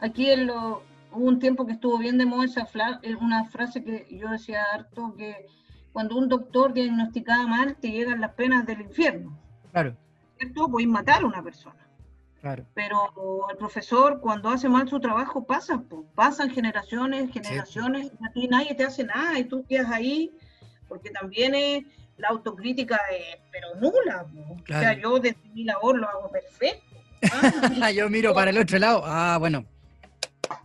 [0.00, 3.44] aquí en lo, hubo un tiempo que estuvo bien de moda esa fla- eh, una
[3.46, 5.46] frase que yo decía harto, que
[5.92, 9.36] cuando un doctor diagnosticaba mal, te llegan las penas del infierno,
[9.72, 9.96] Claro,
[10.38, 10.68] ¿cierto?
[10.70, 11.86] Podéis matar a una persona,
[12.40, 12.64] claro.
[12.74, 13.10] pero
[13.50, 18.48] el profesor cuando hace mal su trabajo pasa, po, pasan generaciones, generaciones, y a ti
[18.48, 20.32] nadie te hace nada y tú quedas ahí,
[20.88, 21.84] porque también es
[22.16, 24.54] la autocrítica, es, pero nula, po.
[24.54, 26.93] o sea, yo desde mi labor lo hago perfecto.
[27.82, 29.02] Ah, yo miro para el otro lado.
[29.04, 29.64] Ah, bueno.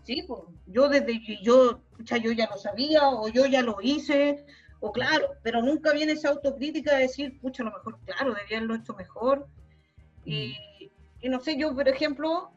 [0.03, 3.77] Sí, pues yo desde que yo, pucha, yo ya lo sabía o yo ya lo
[3.81, 4.45] hice,
[4.79, 8.57] o claro, pero nunca viene esa autocrítica de decir, pucha, a lo mejor, claro, debía
[8.57, 9.47] haberlo hecho mejor.
[10.25, 10.57] Y,
[11.21, 12.51] y no sé, yo, por ejemplo,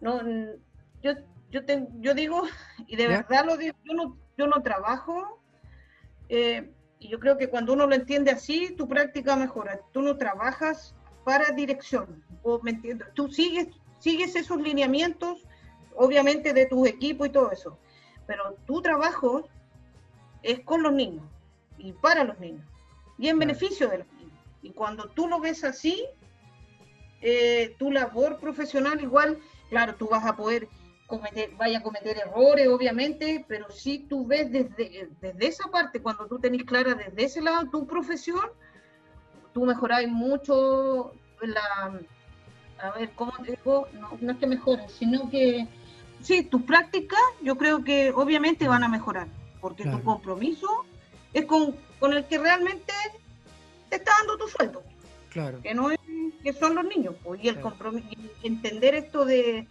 [0.00, 0.20] no,
[1.02, 1.12] yo,
[1.50, 2.42] yo, te- yo digo,
[2.86, 3.08] y de ¿Ya?
[3.22, 5.40] verdad lo digo, yo no, yo no trabajo,
[6.28, 9.78] eh, y yo creo que cuando uno lo entiende así, tu práctica mejora.
[9.92, 15.46] Tú no trabajas para dirección, o me entiendo, tú sigues, sigues esos lineamientos
[15.96, 17.78] obviamente de tus equipos y todo eso.
[18.26, 19.48] Pero tu trabajo
[20.42, 21.24] es con los niños
[21.78, 22.66] y para los niños
[23.18, 23.48] y en Claro.
[23.48, 24.32] beneficio de los niños.
[24.62, 26.04] Y cuando tú lo ves así,
[27.20, 29.38] eh, tu labor profesional igual,
[29.70, 30.68] claro, tú vas a poder
[31.06, 36.26] cometer, vaya a cometer errores, obviamente, pero si tú ves desde, desde esa parte, cuando
[36.26, 38.50] tú tenés clara desde ese lado tu profesión,
[39.54, 41.98] tú mejorás mucho la,
[42.82, 43.88] a ver, ¿cómo digo?
[43.94, 45.66] No, no es que mejores, sino que
[46.20, 49.28] sí, tus prácticas yo creo que obviamente van a mejorar,
[49.60, 50.84] porque tu compromiso
[51.32, 52.92] es con, con, el que realmente
[53.88, 54.82] te está dando tu sueldo.
[55.30, 55.60] Claro.
[55.62, 55.98] Que no es,
[56.42, 58.08] que son los niños, pues, y el compromiso,
[58.42, 59.66] entender esto de,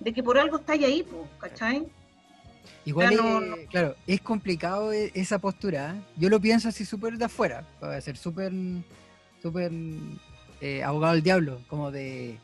[0.00, 1.86] de, que por algo estáis ahí, pues, ¿cachai?
[2.84, 5.94] Igual, claro, es complicado e, esa postura.
[5.94, 6.02] ¿eh?
[6.16, 8.52] Yo lo pienso así súper de afuera, para ser súper,
[9.42, 9.72] súper
[10.60, 12.38] eh, abogado del diablo, como de,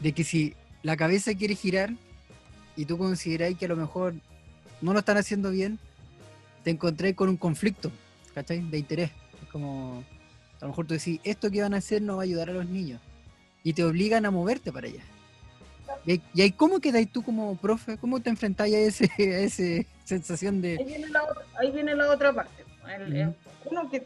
[0.00, 1.90] de que si la cabeza quiere girar
[2.76, 4.14] y tú consideráis que a lo mejor
[4.80, 5.78] no lo están haciendo bien,
[6.64, 7.90] te encontré con un conflicto,
[8.34, 8.60] ¿cachai?
[8.60, 9.10] De interés.
[9.42, 10.04] Es como,
[10.58, 12.54] a lo mejor tú decís, esto que van a hacer no va a ayudar a
[12.54, 13.00] los niños.
[13.64, 15.02] Y te obligan a moverte para allá.
[16.04, 17.96] ¿Y, ahí cómo quedáis tú como profe?
[17.96, 20.78] ¿Cómo te enfrentáis a ese, a ese sensación de...?
[20.78, 22.64] Ahí viene la, otra parte.
[23.70, 24.02] uno que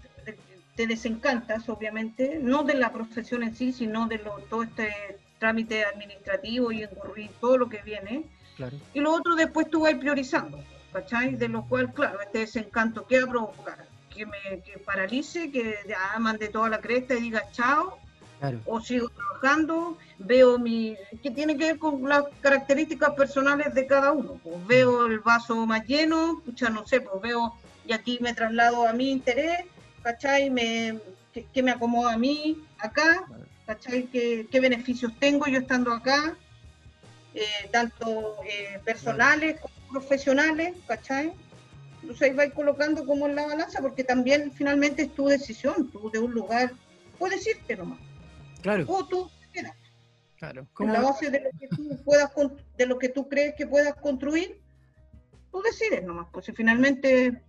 [0.76, 4.92] te desencantas, obviamente, no de la profesión en sí, sino de todo este
[5.38, 6.86] trámite administrativo y,
[7.40, 8.24] todo lo que viene.
[8.94, 10.62] Y lo otro después tú vas priorizando,
[10.92, 11.34] ¿cachai?
[11.34, 13.86] De lo cual, claro, este desencanto, ¿qué va a provocar?
[14.14, 17.98] Que me que paralice, que ya mande toda la cresta y diga chao,
[18.66, 20.94] o sigo trabajando, veo mi...
[21.22, 24.38] que tiene que ver con las características personales de cada uno.
[24.42, 27.54] Pues veo el vaso más lleno, escucha, no sé, pues veo,
[27.86, 29.64] y aquí me traslado a mi interés,
[30.06, 30.50] ¿cachai?
[30.50, 31.00] Me,
[31.32, 33.26] que, me acomoda a mí acá,
[33.66, 34.04] ¿cachai?
[34.04, 36.36] ¿Qué, ¿Qué, beneficios tengo yo estando acá?
[37.34, 41.32] Eh, tanto eh, personales como profesionales, ¿cachai?
[42.02, 46.08] Entonces ahí vais colocando como en la balanza, porque también finalmente es tu decisión, tú
[46.08, 46.72] de un lugar
[47.18, 47.98] puedes irte nomás.
[48.62, 48.84] Claro.
[48.86, 49.74] O tú quedas.
[50.36, 50.68] Claro.
[50.78, 52.30] En la base de lo que tú puedas,
[52.76, 54.60] de lo que tú crees que puedas construir,
[55.50, 57.42] tú decides nomás, pues si finalmente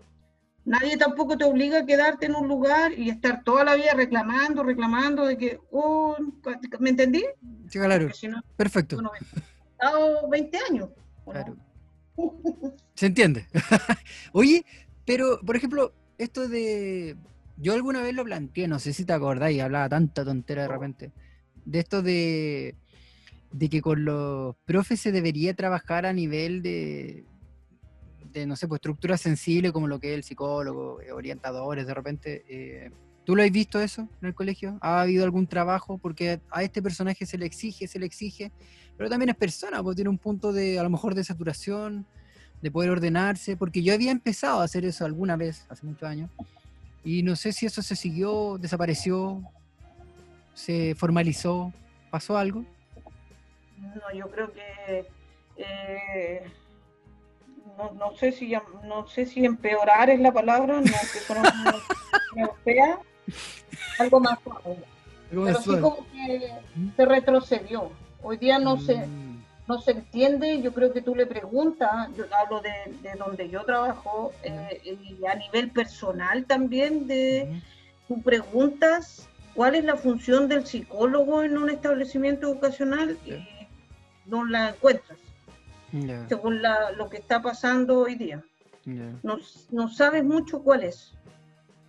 [0.68, 4.64] Nadie tampoco te obliga a quedarte en un lugar y estar toda la vida reclamando,
[4.64, 6.18] reclamando de que, oh,
[6.82, 7.24] ¿me entendí?
[7.70, 8.10] Sí, claro.
[8.58, 9.02] Perfecto.
[9.02, 10.90] he estado 20 años.
[11.24, 11.56] Claro.
[12.96, 13.48] Se entiende.
[14.34, 14.66] Oye,
[15.06, 17.16] pero, por ejemplo, esto de.
[17.56, 21.12] Yo alguna vez lo planteé, no sé si te acordáis, hablaba tanta tontera de repente.
[21.64, 22.76] De esto de,
[23.54, 27.24] de que con los profes se debería trabajar a nivel de,
[28.46, 32.46] no sé, pues estructura sensible como lo que es el psicólogo, eh, orientadores, de repente.
[32.48, 32.92] Eh,
[33.26, 34.78] ¿Tú lo has visto eso en el colegio?
[34.82, 35.98] ¿Ha habido algún trabajo?
[35.98, 38.52] Porque a este personaje se le exige, se le exige,
[38.96, 42.06] pero también es persona, porque tiene un punto de, a lo mejor, de saturación,
[42.62, 46.30] de poder ordenarse, porque yo había empezado a hacer eso alguna vez, hace muchos años,
[47.04, 49.42] y no sé si eso se siguió, desapareció,
[50.54, 51.74] se formalizó,
[52.10, 52.66] ¿pasó algo?
[53.78, 55.06] No, yo creo que
[55.58, 56.44] eh,
[57.78, 58.54] no, no, sé si
[58.84, 61.38] no sé si empeorar es la palabra, no que son
[64.00, 64.78] algo más suave.
[65.30, 66.90] Pero sí como que ¿Mm?
[66.96, 67.92] se retrocedió.
[68.22, 69.44] Hoy día no se mm.
[69.68, 74.32] no se entiende, yo creo que tú le preguntas, yo hablo de, donde yo trabajo,
[74.44, 77.62] eh, y a nivel personal también, de
[78.08, 83.34] tú preguntas cuál es la función del psicólogo en un establecimiento educacional y
[84.26, 85.18] no la encuentras
[86.28, 86.62] según
[86.98, 88.44] lo que está pasando hoy día.
[88.86, 89.38] No,
[89.72, 91.14] no, sabes mucho cuál es,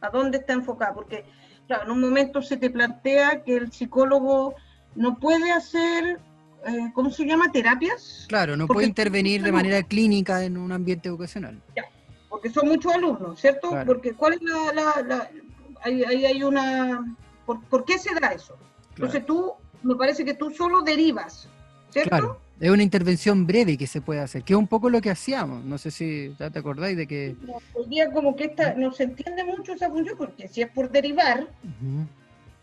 [0.01, 1.25] a dónde está enfocado, porque
[1.69, 4.57] claro, en un momento se te plantea que el psicólogo
[4.97, 6.19] no puede hacer,
[6.67, 7.53] eh, ¿cómo se llama?
[7.53, 8.27] Terapias.
[8.29, 11.61] Claro, no puede intervenir de manera clínica en un ambiente educacional.
[12.29, 13.71] porque son muchos alumnos, ¿cierto?
[13.87, 15.03] Porque ¿cuál es la...
[15.03, 15.31] la,
[15.83, 17.17] ahí, hay una...
[17.47, 18.57] ¿por, qué se da eso?
[18.91, 19.53] Entonces tú,
[19.85, 21.49] me parece que tú solo derivas,
[21.91, 22.41] ¿cierto?
[22.61, 25.65] Es una intervención breve que se puede hacer, que es un poco lo que hacíamos.
[25.65, 27.37] No sé si ya te acordáis de que.
[27.75, 30.91] Hoy día, como que esta, no se entiende mucho esa función, porque si es por
[30.91, 31.47] derivar,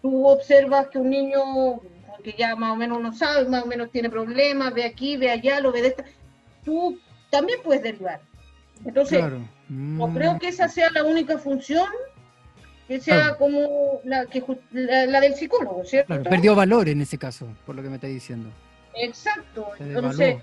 [0.01, 1.79] tú observas que un niño
[2.23, 5.31] que ya más o menos no sabe, más o menos tiene problemas, ve aquí, ve
[5.31, 6.03] allá, lo ve de esta.
[6.65, 8.19] Tú también puedes derivar.
[8.83, 9.23] Entonces,
[9.69, 10.39] no creo mm.
[10.39, 11.87] que esa sea la única función
[12.87, 16.07] que sea como la, que, la, del psicólogo, ¿cierto?
[16.07, 18.49] Claro, perdió valor en ese caso, por lo que me está diciendo.
[18.95, 19.69] Exacto.
[19.79, 20.37] Entonces,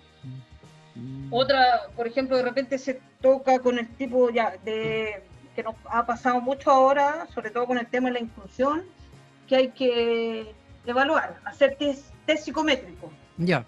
[0.94, 1.32] mm.
[1.32, 5.22] otra, por ejemplo, de repente se toca con el tipo ya de
[5.54, 8.84] que nos ha pasado mucho ahora, sobre todo con el tema de la inclusión,
[9.46, 10.54] que hay que
[10.86, 12.06] evaluar, hacer test,
[12.42, 13.12] psicométrico.
[13.36, 13.64] Ya.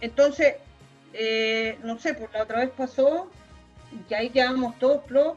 [0.00, 0.54] Entonces,
[1.12, 3.30] eh, no sé, pues la otra vez pasó
[4.08, 5.36] que ahí quedamos todos pro,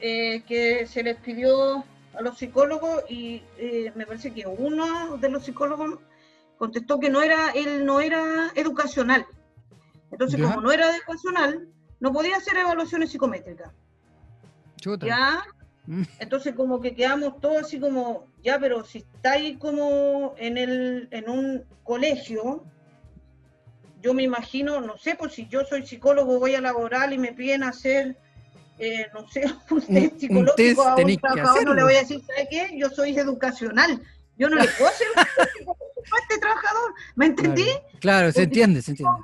[0.00, 5.28] eh, que se les pidió a los psicólogos y eh, me parece que uno de
[5.28, 6.00] los psicólogos
[6.56, 9.26] contestó que no era, él no era educacional.
[10.10, 11.68] Entonces, como no era educacional,
[12.00, 13.70] no podía hacer evaluaciones psicométricas.
[15.00, 15.42] Ya,
[15.86, 16.02] mm.
[16.20, 21.28] entonces como que quedamos todos así como, ya, pero si estáis como en, el, en
[21.28, 22.64] un colegio,
[24.02, 27.32] yo me imagino, no sé, pues si yo soy psicólogo, voy a laboral y me
[27.32, 28.16] piden hacer,
[28.78, 32.46] eh, no sé, un test psicológico a un trabajador, no le voy a decir, ¿sabe
[32.48, 32.70] qué?
[32.76, 34.00] Yo soy educacional.
[34.38, 35.24] Yo no le puedo hacer un
[36.20, 37.68] este trabajador, ¿me entendí?
[38.00, 39.14] Claro, se entiende, se entiende.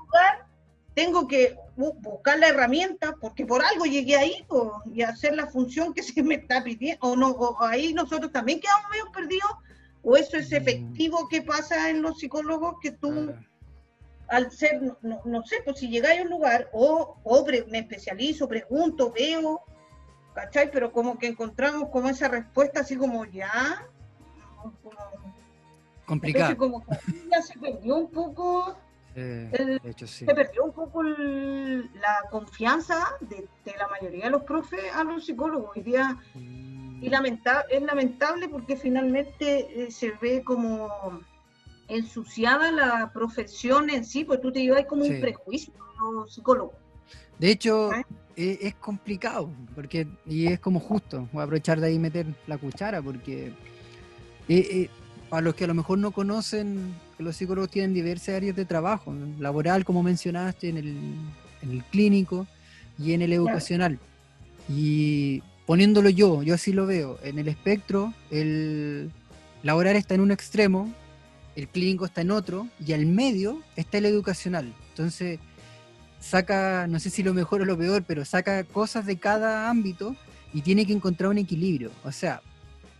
[0.94, 4.46] Tengo que buscar la herramienta porque por algo llegué ahí
[4.92, 7.06] y hacer la función que se me está pidiendo.
[7.06, 9.50] O no, o ahí nosotros también quedamos medio perdidos.
[10.02, 10.54] O eso es mm.
[10.54, 13.32] efectivo que pasa en los psicólogos que tú
[14.32, 17.18] al ser, no, sé, pues si llegáis a un lugar, o,
[17.68, 19.60] me especializo, pregunto, veo,
[20.34, 20.70] ¿cachai?
[20.70, 23.86] Pero como que encontramos como esa respuesta así como ya,
[26.12, 26.56] complicado.
[26.56, 26.84] como
[27.30, 28.76] ya se perdió un poco,
[29.14, 30.24] de hecho, sí.
[30.24, 33.46] se perdió un poco la confianza de,
[33.78, 35.76] la mayoría de los profes a los psicólogos.
[35.76, 37.10] Hoy día, y mm.
[37.10, 41.20] lamenta, es lamentable porque finalmente eh, se ve como
[41.88, 46.74] ensuciada la profesión en sí, pues tú te llevas como un prejuicio los psicólogos.
[47.38, 47.90] De hecho,
[48.36, 52.58] e, es, complicado, porque, y es como justo, voy a aprovechar de ahí meter la
[52.58, 53.52] cuchara, porque eh,
[54.48, 54.90] eh,
[55.32, 59.14] para los que a lo mejor no conocen, los psicólogos tienen diversas áreas de trabajo,
[59.38, 60.88] laboral, como mencionaste, en el,
[61.62, 62.46] en el clínico
[62.98, 63.98] y en el educacional.
[64.68, 69.10] Y poniéndolo yo, yo así lo veo, en el espectro, el
[69.62, 70.92] laboral está en un extremo,
[71.56, 74.74] el clínico está en otro y al medio está el educacional.
[74.90, 75.38] Entonces,
[76.20, 80.14] saca, no sé si lo mejor o lo peor, pero saca cosas de cada ámbito
[80.52, 81.90] y tiene que encontrar un equilibrio.
[82.04, 82.42] O sea,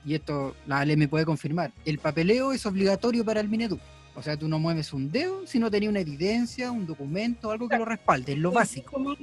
[0.04, 3.78] y esto la Ale me puede confirmar, el papeleo es obligatorio para el Minedu.
[4.14, 7.68] O sea, tú no mueves un dedo si no tenía una evidencia, un documento, algo
[7.68, 9.16] que lo respalde, es lo básico.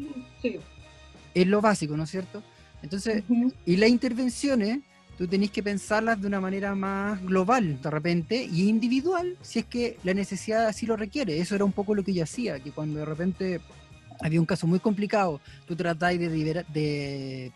[1.34, 2.42] Es lo básico, ¿no es cierto?
[2.82, 3.24] Entonces,
[3.66, 4.80] y las intervenciones
[5.20, 9.66] tú tenés que pensarlas de una manera más global de repente y individual si es
[9.66, 11.40] que la necesidad así lo requiere.
[11.40, 13.60] Eso era un poco lo que yo hacía, que cuando de repente
[14.22, 17.52] había un caso muy complicado, tú tratáis de, de,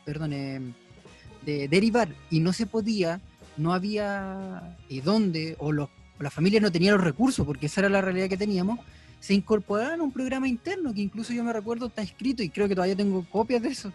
[1.45, 3.21] de derivar y no se podía,
[3.57, 7.89] no había y dónde, o los, la familia no tenía los recursos, porque esa era
[7.89, 8.79] la realidad que teníamos,
[9.19, 12.67] se incorporaron a un programa interno que incluso yo me recuerdo está escrito y creo
[12.67, 13.91] que todavía tengo copias de eso,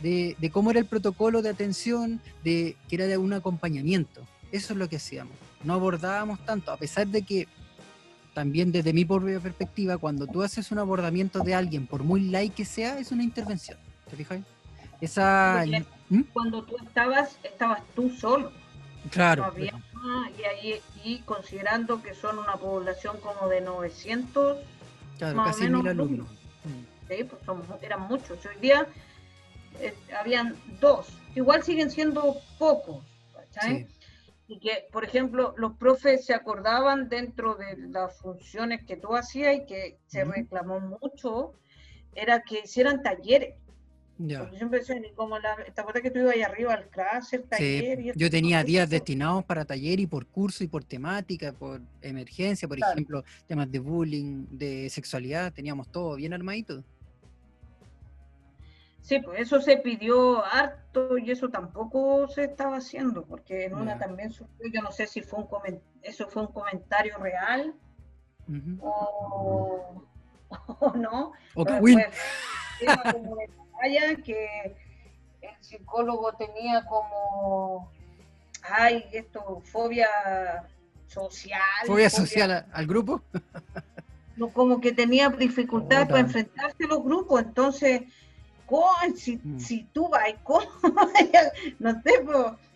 [0.00, 4.22] de, cómo era el protocolo de atención, de que era de un acompañamiento.
[4.52, 5.34] Eso es lo que hacíamos.
[5.64, 7.48] No abordábamos tanto, a pesar de que
[8.34, 12.54] también desde mi propia perspectiva, cuando tú haces un abordamiento de alguien, por muy like
[12.54, 13.78] que sea, es una intervención.
[14.08, 14.40] ¿Te fijas?
[15.00, 15.64] Esa...
[16.10, 16.22] ¿Mm?
[16.32, 18.52] Cuando tú estabas, estabas tú solo.
[19.10, 19.52] Claro.
[19.58, 24.58] y, ahí, y considerando que son una población como de 900,
[25.18, 26.28] claro, casi mil alumnos.
[27.08, 28.44] Sí, pues eran muchos.
[28.44, 28.86] Hoy día
[29.80, 33.02] eh, habían dos, igual siguen siendo pocos,
[34.46, 39.56] Y que, por ejemplo, los profes se acordaban dentro de las funciones que tú hacías
[39.56, 41.54] y que se reclamó mucho,
[42.14, 43.54] era que hicieran talleres.
[44.18, 48.16] Yo siempre decía, como la, ¿te acuerdas que tú ibas ahí arriba al clase, taller?
[48.16, 52.78] yo tenía días destinados para taller y por curso y por temática, por emergencia, por
[52.78, 56.82] ejemplo, temas de bullying, de sexualidad, teníamos todo bien armadito.
[59.02, 63.98] Sí, pues eso se pidió harto y eso tampoco se estaba haciendo, porque en una
[63.98, 67.72] también surgió, yo no sé si fue un eso fue un comentario real
[68.80, 70.02] o,
[70.96, 71.32] no.
[71.54, 71.64] O
[73.80, 74.76] que que
[75.40, 77.90] el psicólogo tenía como,
[78.62, 80.08] ay, esto, fobia
[81.06, 81.60] social.
[81.86, 83.22] Fobia, social al grupo.
[84.36, 88.02] no, como que tenía dificultad para enfrentarse a los grupos, entonces
[89.16, 89.58] si, mm.
[89.58, 90.66] si tú vas, ¿cómo?
[91.78, 92.24] no sé,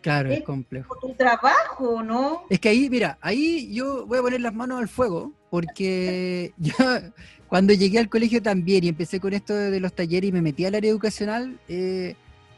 [0.00, 0.96] Claro, es, complejo.
[1.00, 2.44] Tu trabajo, ¿no?
[2.50, 6.72] Es que ahí, mira, ahí yo voy a poner las manos al fuego, porque yo
[7.46, 10.64] cuando llegué al colegio también y empecé con esto de los talleres y me metí
[10.64, 12.14] al área educacional, eh,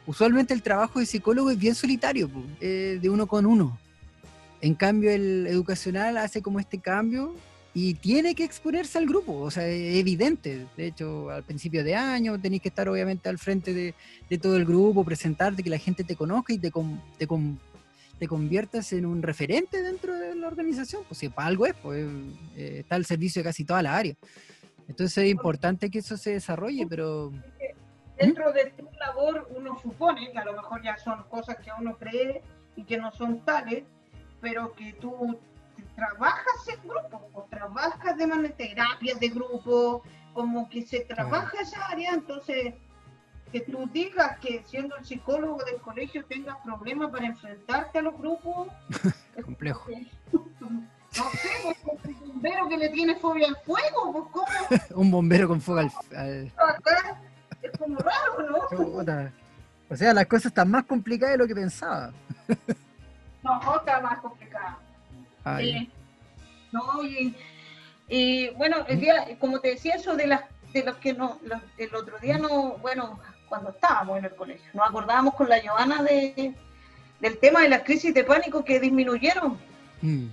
[0.07, 2.30] usualmente el trabajo de psicólogo es bien solitario,
[2.61, 3.76] eh, de uno con uno.
[4.61, 7.34] En cambio, el educacional hace como este cambio
[7.74, 10.64] y tiene que exponerse al grupo, o sea, es evidente.
[10.76, 14.64] De hecho, al principio de año tenéis que estar obviamente al frente de, todo el
[14.64, 16.70] grupo, presentarte, que la gente te conozca y te,
[17.18, 17.26] te,
[18.19, 21.03] te conviertas en un referente dentro de la organización.
[21.09, 22.07] Pues si para algo es, pues
[22.57, 24.15] eh, está al servicio de casi toda la área.
[24.89, 27.33] Entonces es importante que eso se desarrolle, pero...
[28.19, 31.97] Dentro de tu labor uno supone, que a lo mejor ya son cosas que uno
[31.99, 32.43] cree,
[32.77, 33.85] y que no son tales,
[34.41, 35.39] pero que tú
[35.95, 40.03] trabajas en grupo, o trabajas de manera terapias de grupo,
[40.33, 42.75] como que se trabaja esa área, entonces
[43.55, 48.18] que tú digas que siendo el psicólogo del colegio tengas problemas para enfrentarte a los
[48.18, 48.66] grupos.
[49.36, 49.88] es complejo.
[50.32, 55.00] No sé, pues, un bombero que le tiene fobia al fuego, pues ¿cómo?
[55.00, 56.52] un bombero con fuego al...
[57.62, 59.24] Es como raro, ¿no?
[59.88, 62.12] O sea, las cosas están más complicadas de lo que pensaba.
[63.44, 64.78] no, está más complicada.
[65.61, 65.92] sí.
[66.72, 66.82] No,
[68.09, 70.40] y, bueno, el día, como te decía, eso de las
[70.72, 71.38] de los que no,
[71.78, 73.20] el otro día no, bueno,
[73.55, 76.55] cuando estábamos en el colegio, nos acordábamos con la Joana de,
[77.20, 79.59] del tema de las crisis de pánico que disminuyeron.
[80.02, 80.26] Mm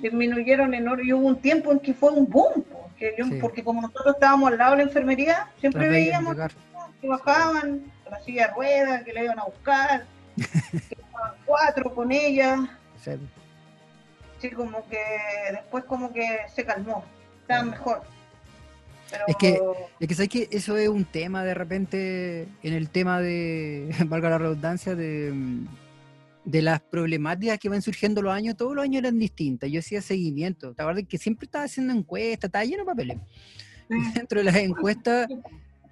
[0.00, 4.14] disminuyeron enorme y hubo un tiempo en que fue un boom, porque, porque como nosotros
[4.14, 6.36] estábamos al lado de la enfermería, siempre veíamos
[7.00, 10.04] que bajaban con la silla de ruedas, que la iban a buscar,
[10.36, 12.78] que estaban cuatro con ella.
[14.40, 14.50] Sí.
[14.50, 14.98] como que
[15.52, 17.04] después como que se calmó,
[17.42, 18.02] estaban mejor.
[19.26, 19.60] Es que,
[19.98, 24.30] es que sabes que eso es un tema de repente en el tema de, valga
[24.30, 25.32] la redundancia, de
[26.44, 29.70] de las problemáticas que van surgiendo los años, todos los años eran distintas.
[29.70, 30.74] Yo hacía seguimiento.
[30.76, 33.18] La verdad que siempre estaba haciendo encuestas, estaba lleno de papeles.
[34.14, 35.28] Dentro de las encuestas,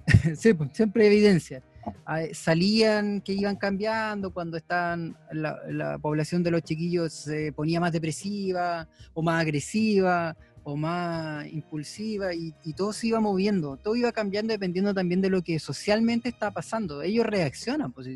[0.56, 1.62] pues, siempre evidencia.
[2.04, 7.92] Ah, salían que iban cambiando cuando estaban la, población de los chiquillos se ponía más
[7.92, 10.36] depresiva o más agresiva
[10.68, 15.30] o más impulsiva y, y, todo se iba moviendo, todo iba cambiando dependiendo también de
[15.30, 17.00] lo que socialmente está pasando.
[17.00, 18.06] Ellos reaccionan, pues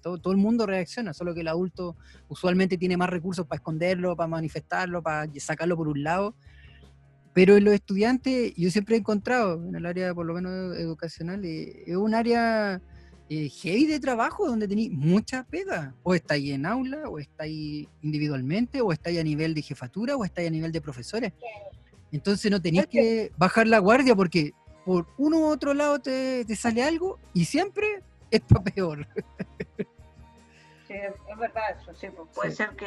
[0.00, 1.96] todo, el mundo reacciona, solo que el adulto
[2.28, 6.36] usualmente tiene más recursos para esconderlo, para manifestarlo, para sacarlo por un lado.
[7.34, 11.44] Pero en los estudiantes, yo siempre he encontrado, en el área por lo menos educacional,
[11.44, 12.80] eh, es un área
[13.28, 15.92] eh, heavy de trabajo donde tenéis mucha pega.
[16.04, 20.46] O estáis en aula, o estáis individualmente, o estáis a nivel de jefatura, o estáis
[20.46, 21.32] a nivel de profesores.
[22.12, 24.52] Entonces no tenéis que bajar la guardia porque
[24.84, 29.06] por uno u otro lado te, te sale algo y siempre es para peor.
[30.86, 32.08] Sí, es verdad eso, sí.
[32.14, 32.86] Pues puede ser que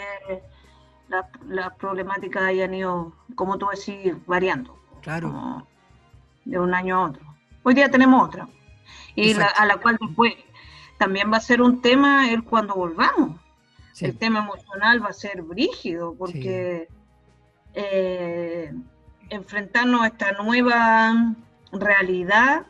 [1.10, 4.80] las problemáticas hayan ido, como tú decís, variando.
[5.02, 5.68] Claro.
[6.46, 7.36] De un año a otro.
[7.64, 8.48] Hoy día tenemos otra.
[9.16, 10.34] Y a la cual después
[10.98, 13.40] también va a ser un tema el cuando volvamos.
[14.00, 16.88] El tema emocional va a ser brígido, porque
[17.74, 18.74] eh,
[19.30, 21.36] enfrentarnos a esta nueva
[21.72, 22.66] realidad,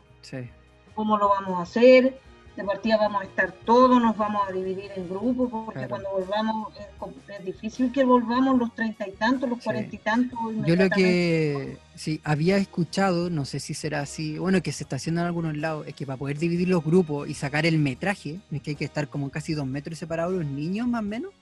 [0.94, 2.18] cómo lo vamos a hacer,
[2.56, 6.72] de partida vamos a estar todos, nos vamos a dividir en grupos, porque cuando volvamos
[6.76, 10.38] es, difícil que volvamos los treinta y tantos, los cuarenta y tantos.
[10.66, 14.96] Yo lo que sí había escuchado, no sé si será así, bueno, que se está
[14.96, 18.40] haciendo en algunos lados, es que para poder dividir los grupos y sacar el metraje,
[18.50, 21.32] es que hay que estar como casi dos metros separados los niños más o menos,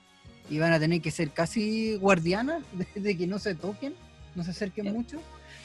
[0.51, 2.63] y van a tener que ser casi guardianas
[2.95, 3.95] de, que no se toquen,
[4.39, 5.21] no se acerquen mucho.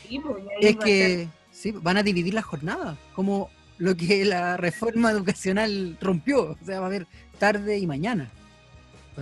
[0.09, 5.97] Pues, es que sí, van a dividir la jornada, como lo que la reforma educacional
[6.01, 6.57] rompió.
[6.61, 7.07] O sea, va a haber
[7.39, 8.29] tarde y mañana.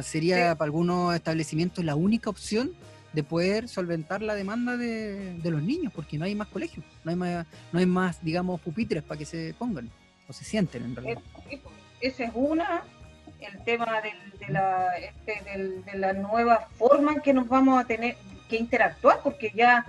[0.01, 2.71] sería para algunos establecimientos la única opción
[3.11, 7.17] de poder solventar la demanda de, los niños, porque no hay más colegios, no hay
[7.17, 9.89] más, no hay más, digamos, pupitres para que se pongan
[10.29, 11.21] o se sienten en realidad.
[11.99, 12.83] Esa es una,
[13.41, 14.13] el tema de,
[14.47, 15.43] la, este,
[15.91, 18.15] de la nueva forma en que nos vamos a tener
[18.51, 19.85] que interactuar, porque ya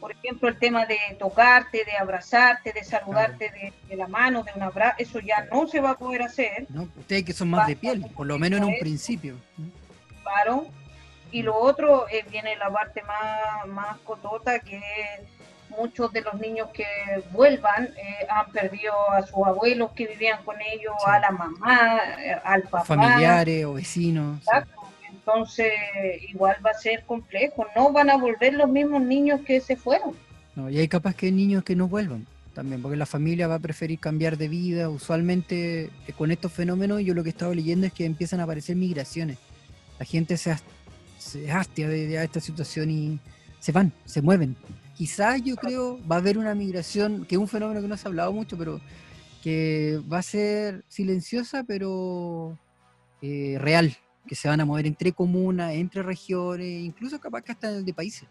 [0.00, 4.62] por ejemplo, el tema de tocarte, de abrazarte, de saludarte de, la mano, de un
[4.62, 6.66] abrazo, eso ya no se va a poder hacer.
[6.68, 9.34] No, ustedes que son más de piel, por lo menos en un principio.
[10.22, 10.66] Claro.
[11.32, 14.80] Y lo otro eh, viene la parte más, más cotota, que
[15.70, 16.86] muchos de los niños que
[17.32, 22.36] vuelvan eh, han perdido a sus abuelos que vivían con ellos, a la mamá, eh,
[22.44, 22.84] al papá.
[22.84, 24.40] Familiares o vecinos.
[25.26, 25.72] Entonces,
[26.28, 27.66] igual va a ser complejo.
[27.74, 30.14] No van a volver los mismos niños que se fueron.
[30.54, 33.56] No, y hay capaz que hay niños que no vuelvan también, porque la familia va
[33.56, 34.88] a preferir cambiar de vida.
[34.88, 38.44] Usualmente, eh, con estos fenómenos, yo lo que he estado leyendo es que empiezan a
[38.44, 39.38] aparecer migraciones.
[39.98, 40.56] La gente se,
[41.18, 43.18] se hastia de, esta situación y
[43.58, 44.56] se van, se mueven.
[44.96, 48.06] Quizás yo creo va a haber una migración, que es un fenómeno que no se
[48.06, 48.80] ha hablado mucho, pero
[49.42, 52.56] que va a ser silenciosa, pero
[53.20, 53.96] eh, real
[54.26, 58.28] que se van a mover entre comunas, entre regiones, incluso capaz que hasta de países.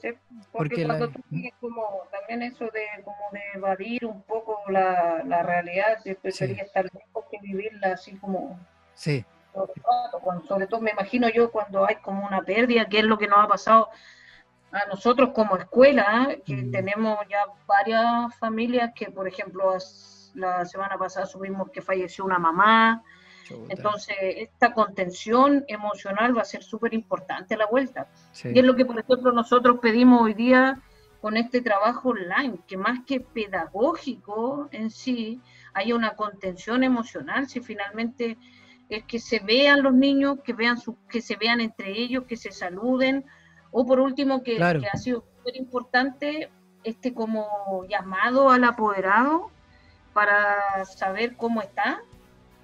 [0.00, 0.10] Sí,
[0.52, 5.42] porque, cuando tú tienes como también eso de como de evadir un poco la, la
[5.42, 8.60] realidad, si sería estar lejos que vivirla así como
[8.94, 9.24] sí.
[10.46, 13.44] sobre todo me imagino yo cuando hay como una pérdida, que es lo que nos
[13.44, 13.88] ha pasado
[14.70, 16.70] a nosotros como escuela, que mm.
[16.70, 19.76] tenemos ya varias familias que, por ejemplo,
[20.34, 23.02] la semana pasada supimos que falleció una mamá,
[23.68, 28.08] Entonces, esta contención emocional va a ser súper importante a la vuelta.
[28.44, 30.80] Y es lo que, por ejemplo, nosotros pedimos hoy día
[31.20, 35.40] con este trabajo online, que más que pedagógico en sí,
[35.74, 38.38] haya una contención emocional, si finalmente
[38.88, 42.36] es que se vean los niños, que vean su, que se vean entre ellos, que
[42.36, 43.24] se saluden,
[43.70, 46.50] o por último, que, ha sido súper importante
[46.84, 49.50] este como llamado al apoderado
[50.12, 52.00] para saber cómo está.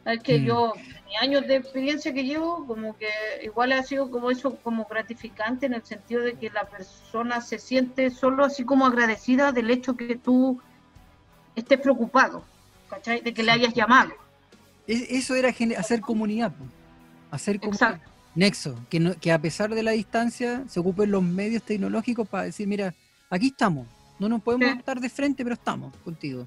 [0.05, 0.45] Es que mm.
[0.45, 0.73] yo,
[1.07, 3.09] mi años de experiencia que llevo, como que
[3.43, 7.59] igual ha sido como eso, como gratificante en el sentido de que la persona se
[7.59, 10.61] siente solo así como agradecida del hecho que tú
[11.57, 12.45] estés preocupado,
[12.91, 13.21] ¿cachai?
[13.21, 14.13] De que le hayas llamado.
[14.87, 16.53] Eso era hacer comunidad,
[17.31, 18.01] hacer comunidad.
[18.35, 22.67] Nexo, que, que a pesar de la distancia se ocupen los medios tecnológicos para decir,
[22.67, 22.93] mira,
[23.31, 23.87] aquí estamos,
[24.19, 26.47] no nos podemos estar de frente, pero estamos contigo.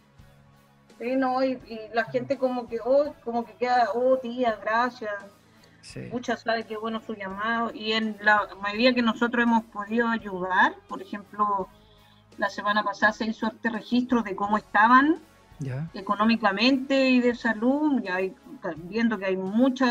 [1.00, 1.60] Sí, no, y,
[1.94, 5.14] la gente como que, oh, como que queda, oh, tía, gracias.
[6.12, 7.72] Muchas sabe que bueno su llamado.
[7.74, 11.70] Y en la mayoría que nosotros hemos podido ayudar, por ejemplo,
[12.38, 15.22] la semana pasada se hizo este registro de cómo estaban
[15.94, 18.18] económicamente y de salud, ya
[18.78, 19.90] viendo que hay muchos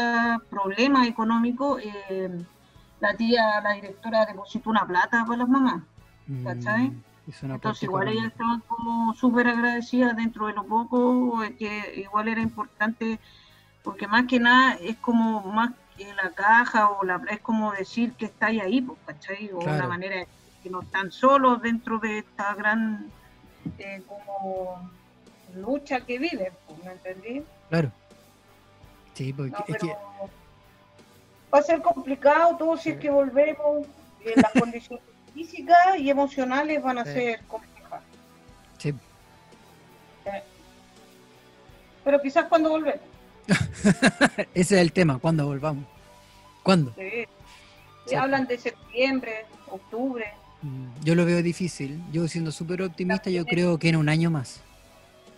[0.51, 2.31] problemas económicos, eh,
[3.01, 5.83] la tía, la directora depositó una plata para las mamás,
[6.45, 6.93] ¿cachai?
[7.43, 13.19] Entonces igual ellas estaban como súper agradecidas dentro de lo poco, que igual era importante,
[13.83, 18.13] porque más que nada es como más que la caja o la es como decir
[18.13, 19.51] que estáis ahí, pues, ¿cachai?
[19.51, 20.25] O una manera
[20.63, 23.11] que no están solos dentro de esta gran
[23.79, 24.89] eh, como
[25.57, 27.43] lucha que viven, pues, ¿me entendí?
[27.71, 27.91] Claro.
[29.15, 29.97] Sí, porque es que...
[31.53, 33.87] Va a ser complicado todo si es que volvemos.
[34.25, 38.03] en las condiciones físicas y emocionales van a ser complicadas.
[38.79, 38.95] Sí.
[42.05, 43.01] Pero quizás cuando volvemos.
[44.55, 45.85] Ese es el tema, cuando volvamos.
[46.63, 46.95] ¿Cuándo?
[46.97, 48.15] Sí.
[48.15, 50.25] Hablan de septiembre, octubre.
[50.63, 52.01] Mm, yo lo veo difícil.
[52.13, 54.63] Yo siendo súper optimista, yo creo que en un año más.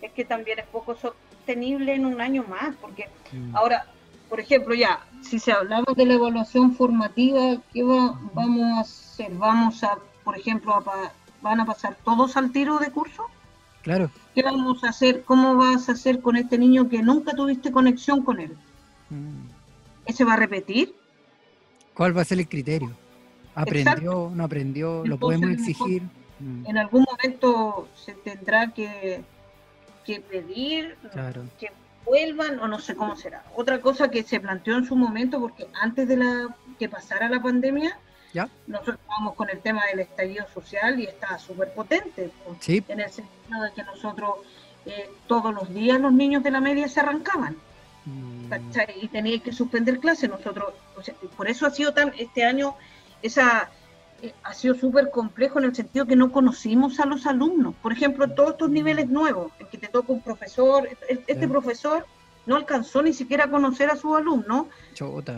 [0.01, 3.57] Es que también es poco sostenible en un año más, porque mm.
[3.57, 3.87] ahora,
[4.29, 9.37] por ejemplo, ya, si se hablaba de la evaluación formativa, ¿qué vamos a hacer?
[9.37, 11.13] ¿Vamos a, por ejemplo, a,
[11.43, 13.25] van a pasar todos al tiro de curso?
[13.83, 14.11] Claro.
[14.35, 15.25] ¿Qué vamos a hacer?
[15.25, 18.57] ¿Cómo vas a hacer con este niño que nunca tuviste conexión con él?
[19.11, 19.47] Mm.
[20.07, 20.95] ¿Ese va a repetir?
[21.95, 22.93] ¿Cuál va a ser el criterio?
[23.55, 24.31] ¿Aprendió?
[24.35, 25.05] ¿No aprendió?
[25.05, 26.03] ¿Lo podemos exigir?
[26.39, 26.67] Mm.
[26.67, 29.23] En algún momento se tendrá que
[30.09, 30.97] que pedir
[31.61, 31.71] que
[32.07, 33.45] vuelvan o no sé cómo será.
[33.55, 37.43] Otra cosa que se planteó en su momento, porque antes de la que pasara la
[37.43, 37.99] pandemia,
[38.35, 38.49] ¿Ya?
[38.67, 42.31] nosotros estábamos con el tema del estallido social y estaba súper potente,
[42.67, 44.37] en el sentido de que nosotros
[44.87, 47.57] eh, todos los días los niños de la media se arrancaban.
[48.05, 48.53] Mm.
[49.03, 50.31] Y tenía que suspender clases.
[50.31, 50.73] Nosotros,
[51.37, 52.75] por eso ha sido tan, este año,
[53.23, 53.71] esa
[54.23, 57.75] eh, ha sido súper complejo en el sentido que no conocimos a los alumnos.
[57.83, 62.07] Por ejemplo, todos estos niveles nuevos, el que te toca un profesor, este profesor
[62.49, 64.67] no alcanzó ni siquiera a conocer a sus alumnos,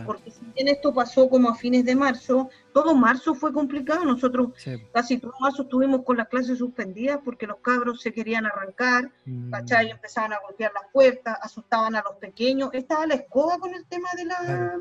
[0.05, 4.51] porque si bien esto pasó como a fines de marzo, todo marzo fue complicado, nosotros
[4.93, 9.51] casi todo marzo estuvimos con las clases suspendidas porque los cabros se querían arrancar, mm.
[9.51, 9.89] ¿cachai?
[9.89, 14.07] Empezaban a golpear las puertas, asustaban a los pequeños, estaba la escoba con el tema
[14.15, 14.79] de la...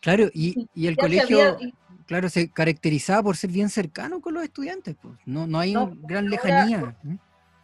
[0.00, 1.58] Claro, y, el colegio
[2.06, 5.14] claro, se caracterizaba por ser bien cercano con los estudiantes, pues.
[5.26, 6.96] no, no hay una gran lejanía.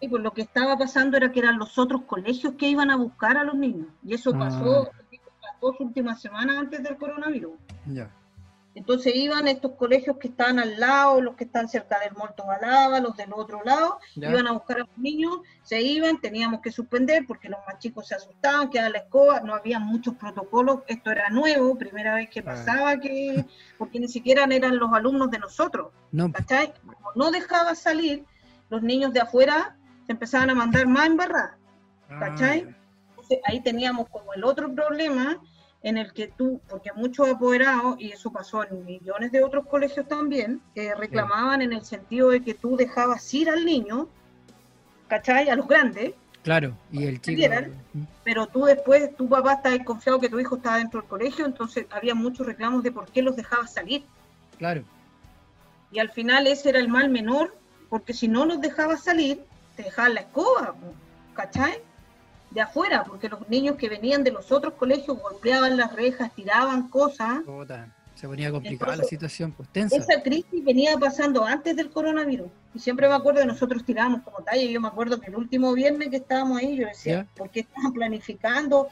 [0.01, 2.97] Sí, pues lo que estaba pasando era que eran los otros colegios que iban a
[2.97, 5.03] buscar a los niños, y eso pasó ah.
[5.43, 7.53] las dos últimas semanas antes del coronavirus.
[7.87, 8.11] Ya.
[8.75, 13.01] Entonces iban estos colegios que estaban al lado, los que están cerca del Molto Balaba,
[13.01, 17.25] los del otro lado, iban a buscar a los niños, se iban, teníamos que suspender
[17.27, 21.29] porque los más chicos se asustaban, quedaba la escoba, no había muchos protocolos, esto era
[21.31, 23.45] nuevo, primera vez que pasaba que,
[23.77, 26.33] porque ni siquiera eran los alumnos de nosotros, no.
[26.33, 26.73] ¿cachai?
[27.17, 28.25] no dejaba salir,
[28.69, 29.77] los niños de afuera
[30.13, 31.57] empezaban a mandar más en barra,
[32.09, 32.67] ¿cachai?
[32.69, 32.77] Ah,
[33.11, 35.41] Entonces, ahí teníamos como el otro problema,
[35.83, 40.07] en el que tú, porque muchos apoderados, y eso pasó en millones de otros colegios
[40.07, 44.09] también, que reclamaban en el sentido de que tú dejabas ir al niño,
[45.09, 45.49] ¿cachai?
[45.49, 46.13] A los grandes.
[46.43, 47.43] Claro, y el chico.
[48.25, 51.87] pero tú después, tu papá estaba confiado que tu hijo estaba dentro del colegio, entonces
[51.91, 54.05] había muchos reclamos de por qué los dejabas salir.
[54.59, 54.83] Claro.
[55.93, 57.57] Y al final ese era el mal menor,
[57.89, 59.45] porque si no los dejabas salir,
[59.83, 60.75] te dejaban la escoba,
[61.35, 61.83] ¿cachai?
[62.51, 66.89] de afuera, porque los niños que venían de los otros colegios golpeaban las rejas, tiraban
[66.89, 67.43] cosas.
[68.17, 69.97] se ponía complicada la situación, pues tensa.
[69.97, 72.49] Esa crisis venía pasando antes del coronavirus.
[72.75, 74.65] Y siempre me acuerdo que nosotros tirábamos como talla.
[74.65, 77.93] Yo me acuerdo que el último viernes que estábamos ahí, yo decía, ¿por qué estaban
[77.93, 78.89] planificando?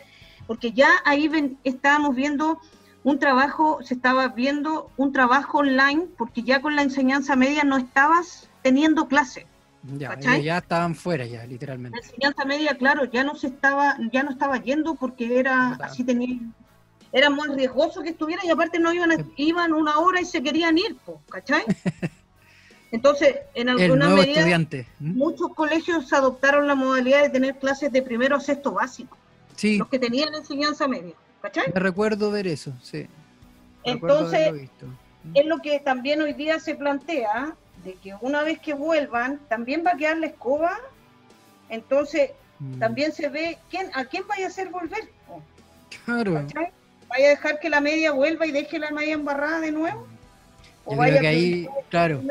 [0.49, 1.31] porque ya ahí
[1.63, 2.59] estábamos viendo
[3.05, 7.77] un trabajo, se estaba viendo un trabajo online, porque ya con la enseñanza media no
[7.77, 9.47] estabas teniendo clase.
[9.83, 11.99] Ya, ya estaban fuera ya, literalmente.
[11.99, 16.05] La enseñanza media, claro, ya no se estaba, ya no estaba yendo porque era así
[16.05, 16.41] tenía,
[17.13, 20.77] era muy riesgoso que estuvieran y aparte no iban, iban una hora y se querían
[20.79, 20.97] ir,
[21.31, 21.63] ¿cachai?
[22.91, 24.47] Entonces, en alguna medida,
[24.99, 29.17] muchos colegios adoptaron la modalidad de tener clases de primero a sexto básico.
[29.57, 29.77] Sí.
[29.77, 31.15] Los que tenían enseñanza media.
[31.43, 31.71] ¿Cachai?
[31.73, 33.07] Me recuerdo ver eso, sí.
[33.85, 34.71] Entonces,
[35.35, 37.55] es lo que también hoy día se plantea,
[37.85, 40.79] de que una vez que vuelvan, también va a quedar la escoba,
[41.69, 42.79] entonces mm.
[42.79, 45.09] también se ve quién, a quién vaya a hacer volver.
[46.05, 46.47] Claro.
[47.09, 50.07] ¿Vaya a dejar que la media vuelva y deje la media embarrada de nuevo?
[50.85, 52.23] ¿O vaya que ahí, claro.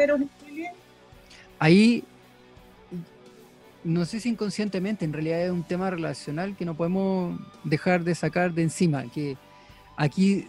[1.59, 2.03] Ahí
[3.87, 8.15] no sé si inconscientemente, en realidad es un tema relacional que no podemos dejar de
[8.15, 9.37] sacar de encima, que
[9.95, 10.47] aquí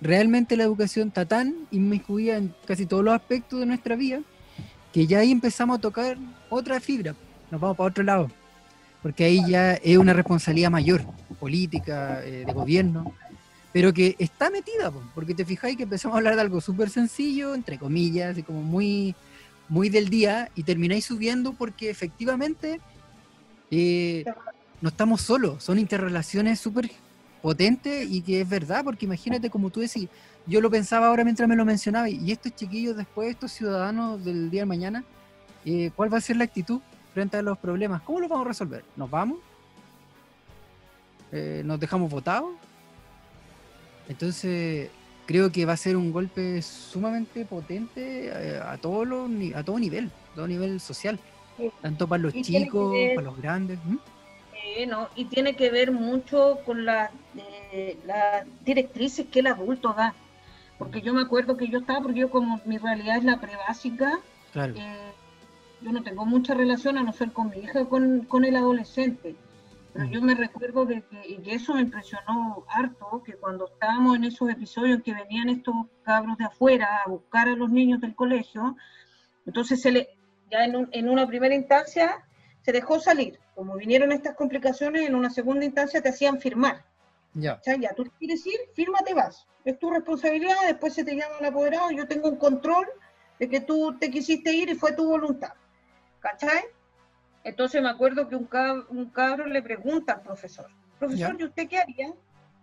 [0.00, 4.20] realmente la educación está tan inmiscuida en casi todos los aspectos de nuestra vida,
[4.92, 6.16] que ya ahí empezamos a tocar
[6.48, 7.14] otra fibra,
[7.50, 8.30] nos vamos para otro lado,
[9.02, 11.04] porque ahí ya es una responsabilidad mayor,
[11.38, 13.12] política, eh, de gobierno,
[13.72, 17.54] pero que está metida, porque te fijáis que empezamos a hablar de algo súper sencillo,
[17.54, 19.14] entre comillas, y como muy
[19.70, 22.80] muy del día y termináis subiendo porque efectivamente
[23.70, 24.24] eh,
[24.80, 26.90] no estamos solos, son interrelaciones súper
[27.40, 30.08] potentes y que es verdad, porque imagínate como tú decís,
[30.46, 34.50] yo lo pensaba ahora mientras me lo mencionaba, y estos chiquillos después, estos ciudadanos del
[34.50, 35.04] día de mañana,
[35.64, 36.80] eh, ¿cuál va a ser la actitud
[37.12, 38.02] frente a los problemas?
[38.02, 38.84] ¿Cómo los vamos a resolver?
[38.96, 39.38] ¿Nos vamos?
[41.32, 42.50] Eh, ¿Nos dejamos votados?
[44.08, 44.90] Entonces,
[45.26, 49.78] creo que va a ser un golpe sumamente potente eh, a, todo lo, a todo
[49.78, 51.18] nivel, a todo nivel social,
[51.80, 53.78] tanto para los chicos, para los grandes.
[54.86, 57.10] No, y tiene que ver mucho con la,
[57.72, 60.14] eh, las directrices que el adulto da.
[60.78, 64.20] Porque yo me acuerdo que yo estaba, porque yo como mi realidad es la prebásica,
[64.54, 65.12] eh,
[65.82, 69.36] yo no tengo mucha relación a no ser con mi hija, con, con el adolescente.
[69.92, 74.24] Pero yo me recuerdo de que, y eso me impresionó harto, que cuando estábamos en
[74.24, 78.76] esos episodios que venían estos cabros de afuera a buscar a los niños del colegio,
[79.46, 80.08] entonces se le,
[80.50, 82.24] ya en, en una primera instancia
[82.62, 83.38] se dejó salir.
[83.60, 86.82] Como vinieron estas complicaciones, en una segunda instancia te hacían firmar.
[87.34, 87.60] Ya.
[87.78, 89.46] ya, tú quieres ir, fírmate, vas.
[89.66, 92.86] Es tu responsabilidad, después se te llama el apoderado, yo tengo un control
[93.38, 95.52] de que tú te quisiste ir y fue tu voluntad.
[96.20, 96.68] ¿Cachai?
[97.44, 102.14] Entonces me acuerdo que un, cabro, le pregunta al profesor, profesor, ¿y usted qué haría?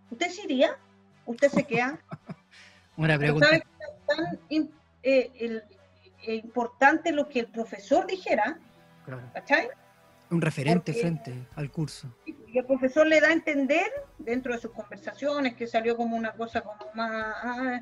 [0.10, 0.80] ¿Usted se iría?
[1.28, 2.00] ¿Usted se queda?
[2.98, 3.50] Una pregunta.
[3.50, 4.40] ¿Sabe que tan
[5.04, 5.62] eh,
[6.24, 8.58] eh, importante lo que el profesor dijera?
[9.36, 9.70] ¿Cachai?
[10.30, 12.14] Un referente frente al curso.
[12.26, 16.34] Y el profesor le da a entender, dentro de sus conversaciones, que salió como una
[16.34, 17.36] cosa como más...
[17.44, 17.82] Ah,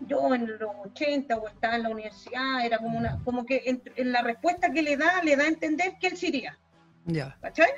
[0.00, 4.12] yo en los 80 o estaba en la universidad, era como una, como que en,
[4.12, 6.58] la respuesta que le da, le da a entender que él se iría.
[7.06, 7.36] Ya.
[7.40, 7.70] ¿Cachai?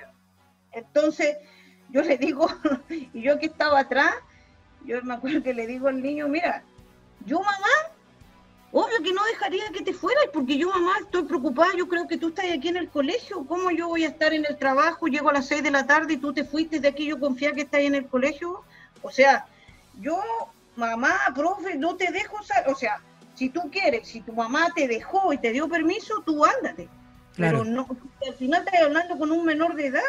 [0.72, 1.36] Entonces,
[1.90, 2.48] yo le digo,
[2.88, 4.14] y yo que estaba atrás,
[4.84, 6.62] yo me acuerdo que le digo al niño, mira,
[7.24, 7.95] yo mamá,
[8.72, 12.18] obvio que no dejaría que te fueras, porque yo mamá estoy preocupada, yo creo que
[12.18, 15.06] tú estás aquí en el colegio, ¿cómo yo voy a estar en el trabajo?
[15.06, 17.52] Llego a las 6 de la tarde y tú te fuiste de aquí, yo confía
[17.52, 18.62] que estás en el colegio.
[19.02, 19.46] O sea,
[20.00, 20.20] yo
[20.76, 22.36] mamá, profe, no te dejo,
[22.66, 23.00] o sea,
[23.34, 26.88] si tú quieres, si tu mamá te dejó y te dio permiso, tú ándate.
[27.36, 27.86] Pero no,
[28.26, 30.00] al final estás hablando con un menor de edad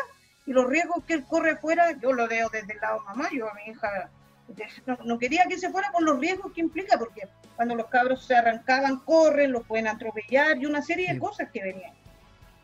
[0.45, 3.49] y los riesgos que él corre afuera, yo lo veo desde el lado mamá, yo
[3.49, 4.09] a mi hija
[5.03, 8.35] no, quería que se fuera por los riesgos que implica, porque cuando los cabros se
[8.35, 11.93] arrancaban, corren, los pueden atropellar y una serie de cosas que venían.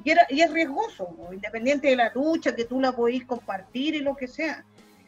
[0.03, 3.99] Y, era, y es riesgoso, independiente de la lucha, que tú la podéis compartir y
[3.99, 4.65] lo que sea.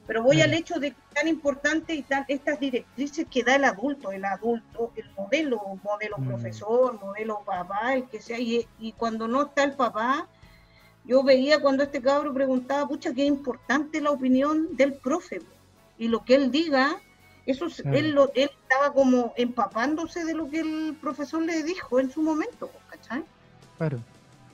[0.08, 3.64] Pero voy al hecho de que tan importante y tan estas directrices que da el
[3.64, 6.28] adulto, el adulto, el modelo, modelo mm.
[6.28, 8.68] profesor, modelo papá, el que sea, y,
[8.98, 10.28] cuando no está el papá,
[11.06, 15.42] yo veía cuando este cabro preguntaba, pucha, qué importante la opinión del profe,
[15.98, 16.98] y lo que él diga,
[17.46, 22.12] eso él, lo, él estaba como empapándose de lo que el profesor le dijo en
[22.12, 23.24] su momento, ¿cachai?
[23.78, 24.00] Claro.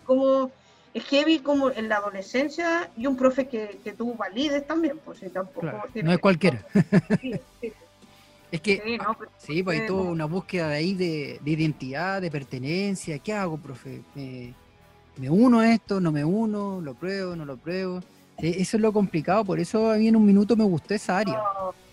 [0.06, 0.52] Como
[0.94, 5.22] es heavy como en la adolescencia y un profe que, que tú valides también, pues
[5.32, 5.68] tampoco...
[6.04, 6.66] no es cualquiera.
[8.52, 9.00] es que,
[9.38, 13.20] sí, pues hay toda una búsqueda de ahí de, identidad, de pertenencia.
[13.20, 14.02] ¿Qué hago, profe?
[14.16, 16.02] ¿Me, uno a esto?
[16.02, 16.82] ¿No me uno?
[16.82, 17.36] ¿Lo pruebo?
[17.36, 18.02] ¿No lo pruebo?
[18.42, 21.20] E, eso es lo complicado, por eso a mí en un minuto me gustó esa
[21.20, 21.40] área.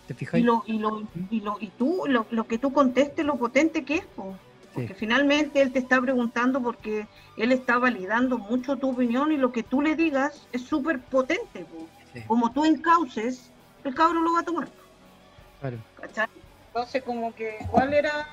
[0.07, 0.41] ¿Te fijas?
[0.41, 3.85] Y, lo, y, lo, y, lo, y tú, lo, lo que tú contestes, lo potente
[3.85, 4.05] que es.
[4.75, 9.51] Porque finalmente él te está preguntando porque él está validando mucho tu opinión y lo
[9.51, 11.67] que tú le digas es súper potente.
[12.27, 13.51] como tú encauces,
[13.85, 14.69] el cabro lo va a tomar.
[15.61, 15.79] Claro.
[16.01, 16.29] ¿Cachai?
[16.69, 18.29] Entonces, como que igual era.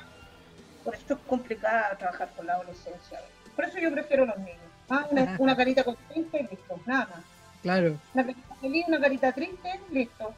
[0.84, 3.20] Por esto es complicado trabajar con la adolescencia.
[3.56, 4.60] Por eso yo prefiero los niños.
[4.88, 7.35] Ah, una, una carita contenta y listo, nada más.
[7.66, 7.98] Claro.
[8.14, 10.32] Una carita feliz, una carita triste, listo.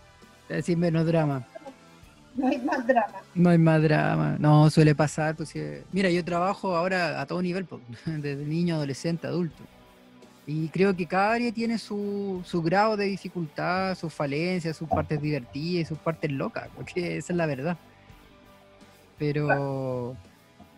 [0.47, 1.45] Decir menos drama.
[2.35, 3.15] No hay más drama.
[3.35, 4.37] No hay más drama.
[4.39, 5.35] No, suele pasar.
[5.35, 5.59] Pues, sí.
[5.91, 9.61] Mira, yo trabajo ahora a todo nivel, pues, desde niño, adolescente, adulto.
[10.45, 15.21] Y creo que cada área tiene su, su grado de dificultad, sus falencias, sus partes
[15.21, 17.77] divertidas y sus partes locas, porque esa es la verdad.
[19.19, 20.15] Pero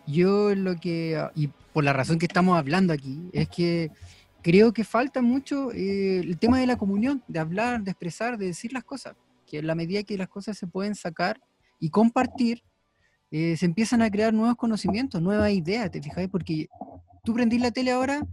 [0.04, 3.92] yo lo que, y por la razón que estamos hablando aquí, es que
[4.42, 8.46] creo que falta mucho eh, el tema de la comunión, de hablar, de expresar, de
[8.46, 9.16] decir las cosas.
[9.46, 11.40] Que en la medida que las cosas se pueden sacar
[11.78, 12.62] y compartir,
[13.30, 16.28] eh, se empiezan a crear nuevos conocimientos, nuevas ideas, ¿te fijáis?
[16.28, 16.68] Porque
[17.24, 18.26] tú prendís la tele ahora,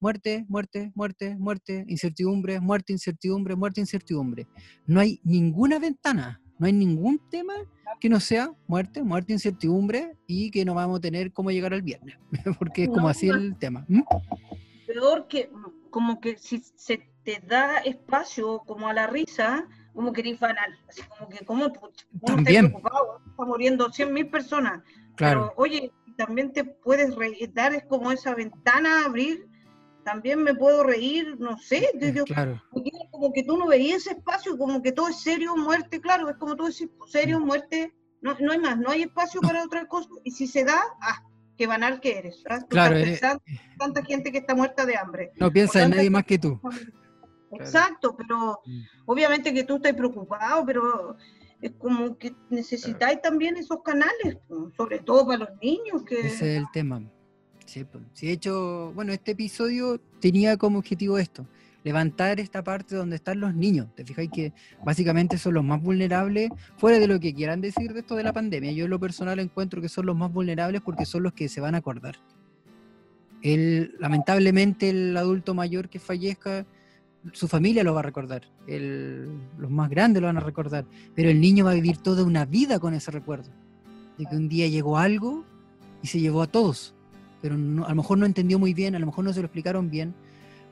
[0.00, 4.46] muerte, muerte, muerte, muerte, incertidumbre, muerte, incertidumbre, muerte, incertidumbre.
[4.86, 7.54] No hay ninguna ventana, no hay ningún tema
[8.00, 11.82] que no sea muerte, muerte, incertidumbre y que no vamos a tener cómo llegar al
[11.82, 12.16] viernes,
[12.58, 13.84] porque es como así el tema.
[13.88, 14.02] ¿Mm?
[14.92, 15.48] Peor que,
[15.90, 20.76] como que si se te da espacio como a la risa, como que eres banal.
[20.88, 21.74] Así como que, como uno
[22.12, 22.70] está También.
[22.72, 24.82] preocupado, está muriendo 100.000 personas.
[25.14, 29.48] Claro, Pero, oye, también te puedes reír, dar es como esa ventana, abrir,
[30.04, 32.60] también me puedo reír, no sé, yo, eh, yo- claro,
[33.12, 36.36] como que tú no veías ese espacio, como que todo es serio, muerte, claro, es
[36.36, 37.44] como tú decís, serio, Mm.
[37.46, 40.80] muerte, no, no hay más, no hay espacio para otra cosa, y si se da,
[41.00, 41.22] ah,
[41.60, 42.58] qué banal que eres, ¿ah?
[42.60, 45.30] Tú Claro, eres- pensando en tanta gente que está muerta de hambre.
[45.36, 46.58] no piensa en nadie más que tú.
[47.52, 48.80] Exacto, pero Mm.
[49.04, 51.16] obviamente que tú estás preocupado, pero
[51.60, 54.38] es como que necesitáis también esos canales,
[54.74, 57.02] sobre todo para los niños, que Ese es el tema.
[57.66, 57.84] Sí.
[58.14, 61.46] Sí, de hecho, bueno, este episodio tenía como objetivo esto,
[61.84, 63.88] levantar esta parte donde están los niños.
[63.94, 64.52] Te fijáis que
[64.84, 68.32] básicamente son los más vulnerables, fuera de lo que quieran decir de esto de la
[68.32, 68.72] pandemia.
[68.72, 71.60] Yo en lo personal encuentro que son los más vulnerables porque son los que se
[71.60, 72.16] van a acordar.
[73.42, 76.66] El, lamentablemente el adulto mayor que fallezca,
[77.32, 79.28] su familia lo va a recordar, el-
[79.58, 82.44] los más grandes lo van a recordar, pero el niño va a vivir toda una
[82.44, 83.50] vida con ese recuerdo,
[84.18, 85.44] de que un día llegó algo
[86.02, 86.94] y se llevó a todos,
[87.40, 89.46] pero no- a lo mejor no entendió muy bien, a lo mejor no se lo
[89.46, 90.14] explicaron bien,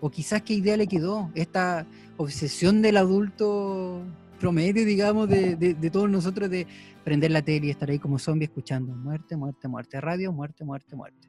[0.01, 1.87] o quizás qué idea le quedó, esta
[2.17, 4.03] obsesión del adulto
[4.41, 6.67] promedio, digamos, de, de- de todos nosotros de
[7.05, 10.95] prender la tele y estar ahí como zombie escuchando muerte, muerte, muerte, radio, muerte, muerte,
[10.95, 11.29] muerte.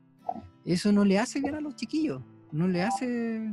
[0.65, 3.51] Eso no le hace bien a los chiquillos, no le hace...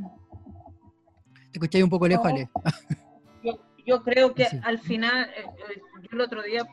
[1.51, 2.25] Te escucháis un poco lejos.
[2.27, 2.49] Ale.
[3.43, 4.59] yo, yo creo que Sí.
[4.63, 5.45] al final, eh,
[5.75, 6.67] eh, yo el otro día,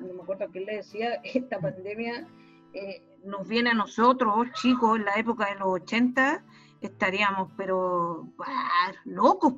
[0.00, 2.26] no me acuerdo quién le decía, esta pandemia
[2.72, 6.42] eh, nos viene a nosotros, chicos, en la época de los 80,
[6.86, 9.54] estaríamos, pero ah, locos,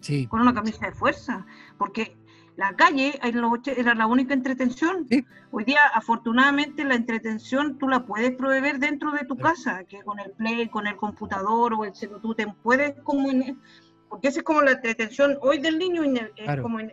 [0.00, 1.46] Sí, con una camisa de fuerza,
[1.78, 2.16] porque
[2.56, 5.06] la calle en los 80 era la única entretención.
[5.08, 5.24] Sí.
[5.52, 9.42] Hoy día, afortunadamente, la entretención tú la puedes proveer dentro de tu Sí.
[9.42, 13.30] casa, que con el play, con el computador o el celular, tú te puedes como
[13.30, 13.60] en-
[14.08, 16.62] porque esa es como la entretención hoy del niño, es Claro.
[16.64, 16.92] como en-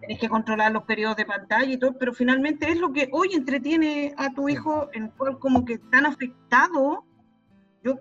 [0.00, 3.34] tenés que controlar los periodos de pantalla y todo, pero finalmente es lo que hoy
[3.34, 7.04] entretiene a tu hijo, en el cual como que tan afectado,
[7.84, 7.98] yo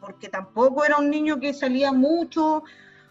[0.00, 2.62] porque tampoco era un niño que salía mucho,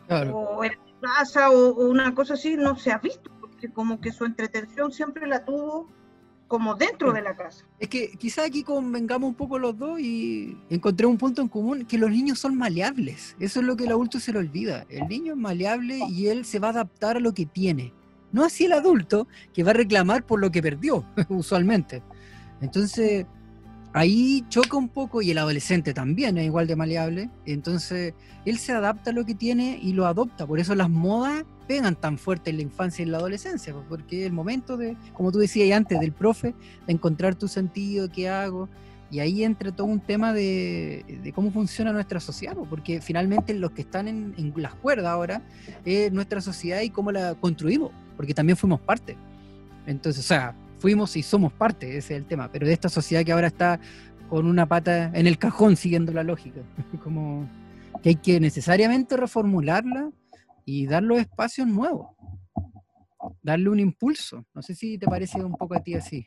[0.08, 0.38] claro.
[0.38, 4.12] o en casa o, o una cosa así, no se ha visto, porque como que
[4.12, 5.88] su entretención siempre la tuvo
[6.48, 7.66] como dentro de la casa.
[7.80, 11.86] Es que quizá aquí convengamos un poco los dos y encontré un punto en común,
[11.86, 13.36] que los niños son maleables.
[13.40, 14.86] Eso es lo que el adulto se le olvida.
[14.90, 17.94] El niño es maleable y él se va a adaptar a lo que tiene.
[18.32, 22.02] No así el adulto, que va a reclamar por lo que perdió, usualmente.
[22.62, 23.26] Entonces,
[23.98, 27.30] ahí choca un poco, y el adolescente también es igual de maleable.
[27.46, 28.14] Entonces,
[28.46, 30.46] él se adapta a lo que tiene y lo adopta.
[30.46, 33.86] Por eso las modas pegan tan fuerte en la infancia y en la adolescencia, pues,
[33.90, 36.54] porque el momento de, como tú decías antes, del profe,
[36.86, 38.70] de encontrar tu sentido, qué hago.
[39.10, 43.54] Y ahí entra todo un tema de, de cómo funciona nuestra sociedad, pues, porque finalmente
[43.54, 45.42] los que están en, en las cuerdas ahora
[45.86, 49.18] es nuestra sociedad y cómo la construimos, porque también fuimos parte.
[49.86, 53.24] Entonces, o sea, fuimos y somos parte, ese es el tema, pero de esta sociedad
[53.24, 53.80] que ahora está
[54.30, 56.62] con una pata en el cajón siguiendo la lógica,
[57.04, 57.48] como
[58.02, 60.12] que hay que necesariamente reformularla
[60.66, 62.10] y darle espacios nuevos,
[63.42, 64.46] darle un impulso.
[64.54, 66.26] No sé si te parece un poco a ti así.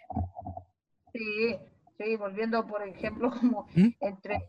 [1.13, 1.57] Sí,
[1.99, 3.89] sí, volviendo por ejemplo como ¿Mm?
[4.01, 4.47] entre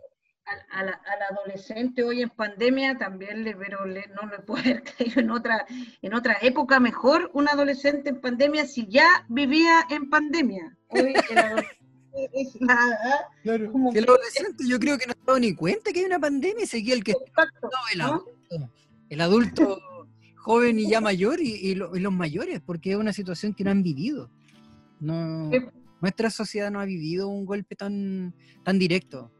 [0.71, 4.83] al, al- al adolescente hoy en pandemia también le pero le- no le puede haber
[4.83, 5.65] caído en otra
[6.01, 10.77] en otra época mejor un adolescente en pandemia si ya vivía en pandemia.
[10.89, 11.79] Hoy el adolescente
[12.33, 12.77] es la
[13.43, 13.71] Claro.
[13.71, 15.99] Como Que el que- adolescente yo creo que no se ha dado ni cuenta que
[15.99, 18.25] hay una pandemia y seguía el que exacto, estaba velado.
[19.09, 19.79] el adulto
[20.37, 24.29] joven y ya mayor y, los mayores, porque es una situación que no han vivido.
[24.99, 25.49] No,
[26.01, 28.33] nuestra sociedad no ha vivido un golpe tan,
[28.63, 29.31] tan directo.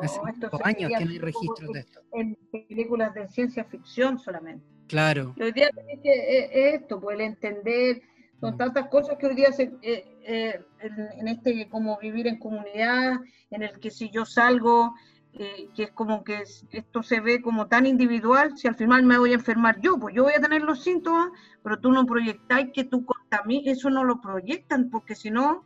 [0.00, 0.20] Hace
[0.64, 2.00] años que no hay registros de esto.
[2.12, 4.64] En películas de ciencia ficción solamente.
[4.88, 5.34] Claro.
[5.40, 5.70] hoy día
[6.02, 8.02] es esto, pues el entender,
[8.42, 8.58] son mm.
[8.58, 13.20] tantas cosas que hoy día se, eh, eh, en, este como vivir en comunidad,
[13.50, 14.94] en el que si yo salgo,
[15.32, 19.16] eh, que es como que esto se ve como tan individual, si al final me
[19.16, 21.30] voy a enfermar yo, pues yo voy a tener los síntomas,
[21.62, 25.64] pero tú no proyectáis que tú contaminas, eso no lo proyectan, porque si no,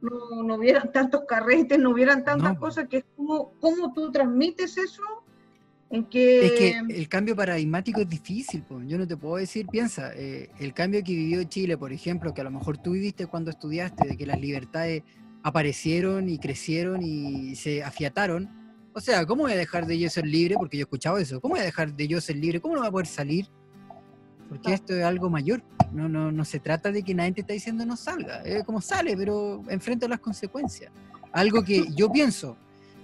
[0.00, 2.60] no, no hubieran tantos carretes, no hubieran tantas pues.
[2.60, 5.02] cosas, que es como, ¿cómo tú transmites eso?
[5.90, 6.46] En que...
[6.46, 8.86] Es que el cambio paradigmático es difícil, pues.
[8.86, 12.42] yo no te puedo decir, piensa, eh, el cambio que vivió Chile, por ejemplo, que
[12.42, 15.02] a lo mejor tú viviste cuando estudiaste, de que las libertades
[15.42, 18.48] aparecieron y crecieron y se afiataron,
[18.98, 20.56] o sea, ¿cómo voy a dejar de yo ser libre?
[20.56, 21.40] Porque yo he escuchado eso.
[21.40, 22.60] ¿Cómo voy a dejar de yo ser libre?
[22.60, 23.48] ¿Cómo no va a poder salir?
[24.48, 25.62] Porque esto es algo mayor.
[25.92, 28.42] No, no, no se trata de que nadie te está diciendo no salga.
[28.42, 30.92] Es como sale, pero enfrenta las consecuencias.
[31.32, 32.56] Algo que yo pienso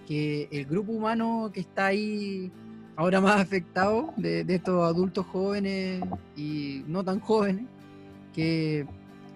[0.07, 2.51] que el grupo humano que está ahí
[2.97, 6.03] ahora más afectado de, estos adultos jóvenes
[6.37, 7.64] y no tan jóvenes,
[8.32, 8.87] que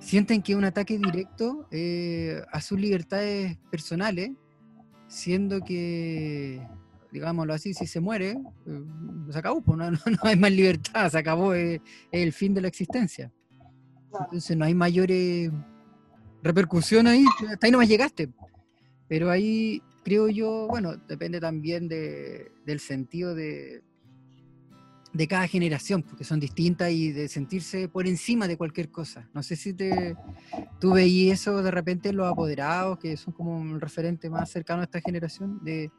[0.01, 4.31] sienten que un ataque directo eh, a sus libertades personales
[5.09, 6.61] siendo que,
[7.11, 8.83] digámoslo así, si se muere, eh,
[9.31, 9.89] se acabó, pues, no,
[10.23, 11.81] hay más libertad, se acabó es,
[12.13, 13.33] el fin de la existencia.
[14.13, 15.51] Entonces no hay mayores
[16.43, 18.31] repercusiones ahí, hasta ahí no más llegaste.
[19.09, 23.83] Pero ahí creo yo, bueno, depende también de, del sentido de,
[25.13, 29.29] de cada generación, porque son distintas y de sentirse por encima de cualquier cosa.
[29.35, 30.17] No sé si te,
[30.79, 34.81] tú veías eso de repente en los apoderados, que son como un referente más cercano
[34.81, 35.91] a esta generación, de,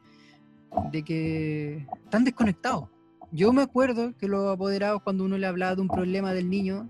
[0.92, 2.88] de que están desconectados.
[3.32, 6.88] Yo me acuerdo que los apoderados, cuando uno le hablaba de un problema del niño,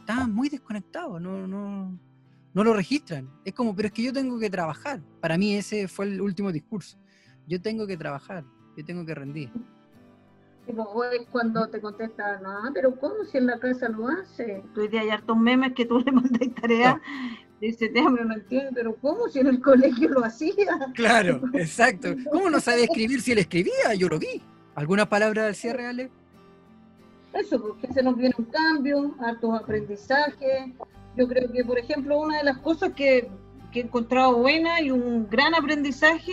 [0.00, 1.98] estaban muy desconectados, no, no,
[2.54, 3.30] no lo registran.
[3.44, 5.00] Es como, pero es que yo tengo que trabajar.
[5.20, 6.98] Para mí ese fue el último discurso.
[7.46, 8.44] Yo tengo que trabajar,
[8.76, 9.50] yo tengo que rendir
[11.30, 14.62] cuando te contestan, ah, pero ¿cómo si en la casa lo hace?
[14.74, 17.00] Tú día hay hartos memes que tú le mandas tarea.
[17.60, 20.78] Dice, déjame, no entiendo, pero ¿cómo si en el colegio lo hacía?
[20.94, 22.14] Claro, exacto.
[22.32, 23.94] ¿Cómo no sabe escribir si él escribía?
[23.96, 24.42] Yo lo vi.
[24.74, 26.10] ¿Alguna palabra del cierre, Ale?
[27.32, 30.70] Eso, porque se nos viene un cambio, hartos aprendizajes.
[31.16, 33.30] Yo creo que, por ejemplo, una de las cosas que
[33.70, 36.32] que he encontrado buena y un gran aprendizaje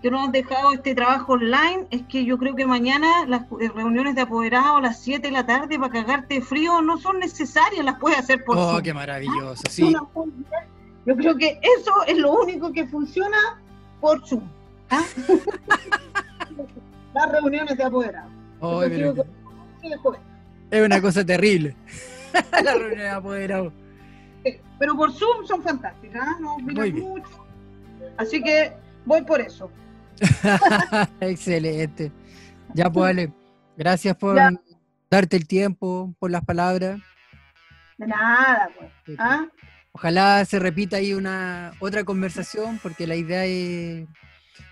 [0.00, 3.70] que nos han dejado este trabajo online es que yo creo que mañana las eh,
[3.74, 7.84] reuniones de apoderados a las 7 de la tarde para cagarte frío no son necesarias,
[7.84, 9.94] las puedes hacer por Oh, qué maravilloso, sí.
[11.04, 13.60] Yo creo que eso es lo único que funciona
[14.00, 14.48] por Zoom.
[14.90, 15.02] ¿ah?
[17.14, 18.30] las reuniones de apoderados.
[20.70, 21.76] Es una cosa terrible.
[22.52, 23.72] las reuniones de apoderados
[24.82, 26.36] pero por Zoom son fantásticas, ¿ah?
[26.40, 27.46] no mucho.
[28.16, 28.72] Así que
[29.04, 29.70] voy por eso.
[31.20, 32.10] Excelente.
[32.74, 33.28] Ya, pues,
[33.76, 34.36] gracias por
[35.08, 37.00] darte el tiempo, por las palabras.
[37.96, 39.16] De nada, pues.
[39.20, 39.46] ¿ah?
[39.92, 44.08] Ojalá se repita ahí una otra conversación, porque la idea es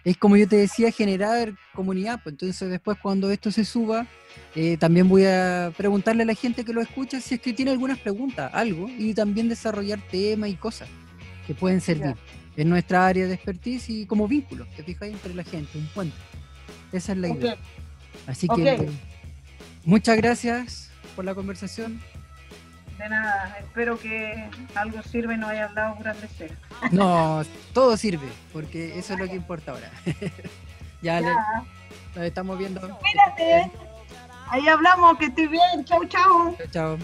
[0.05, 2.21] es como yo te decía, generar comunidad.
[2.23, 4.07] Pues entonces después cuando esto se suba,
[4.55, 7.71] eh, también voy a preguntarle a la gente que lo escucha si es que tiene
[7.71, 10.89] algunas preguntas, algo, y también desarrollar temas y cosas
[11.47, 12.15] que pueden servir
[12.57, 16.17] en nuestra área de expertise y como vínculo, te fijas entre la gente, un puente.
[16.93, 17.57] Esa es la idea.
[18.27, 18.89] Así que
[19.85, 22.01] muchas gracias por la conversación.
[23.01, 26.53] De nada, espero que algo sirva y no hayas dado puras deseos.
[26.93, 27.43] No,
[27.73, 29.91] todo sirve, porque eso es lo que importa ahora.
[31.01, 31.21] ya, ya.
[31.21, 31.35] Le,
[32.15, 32.81] nos estamos viendo.
[32.99, 33.71] Cuídate.
[34.51, 35.83] Ahí hablamos, que estés bien.
[35.87, 36.55] Chau, chau.
[36.59, 36.99] Chau, chau.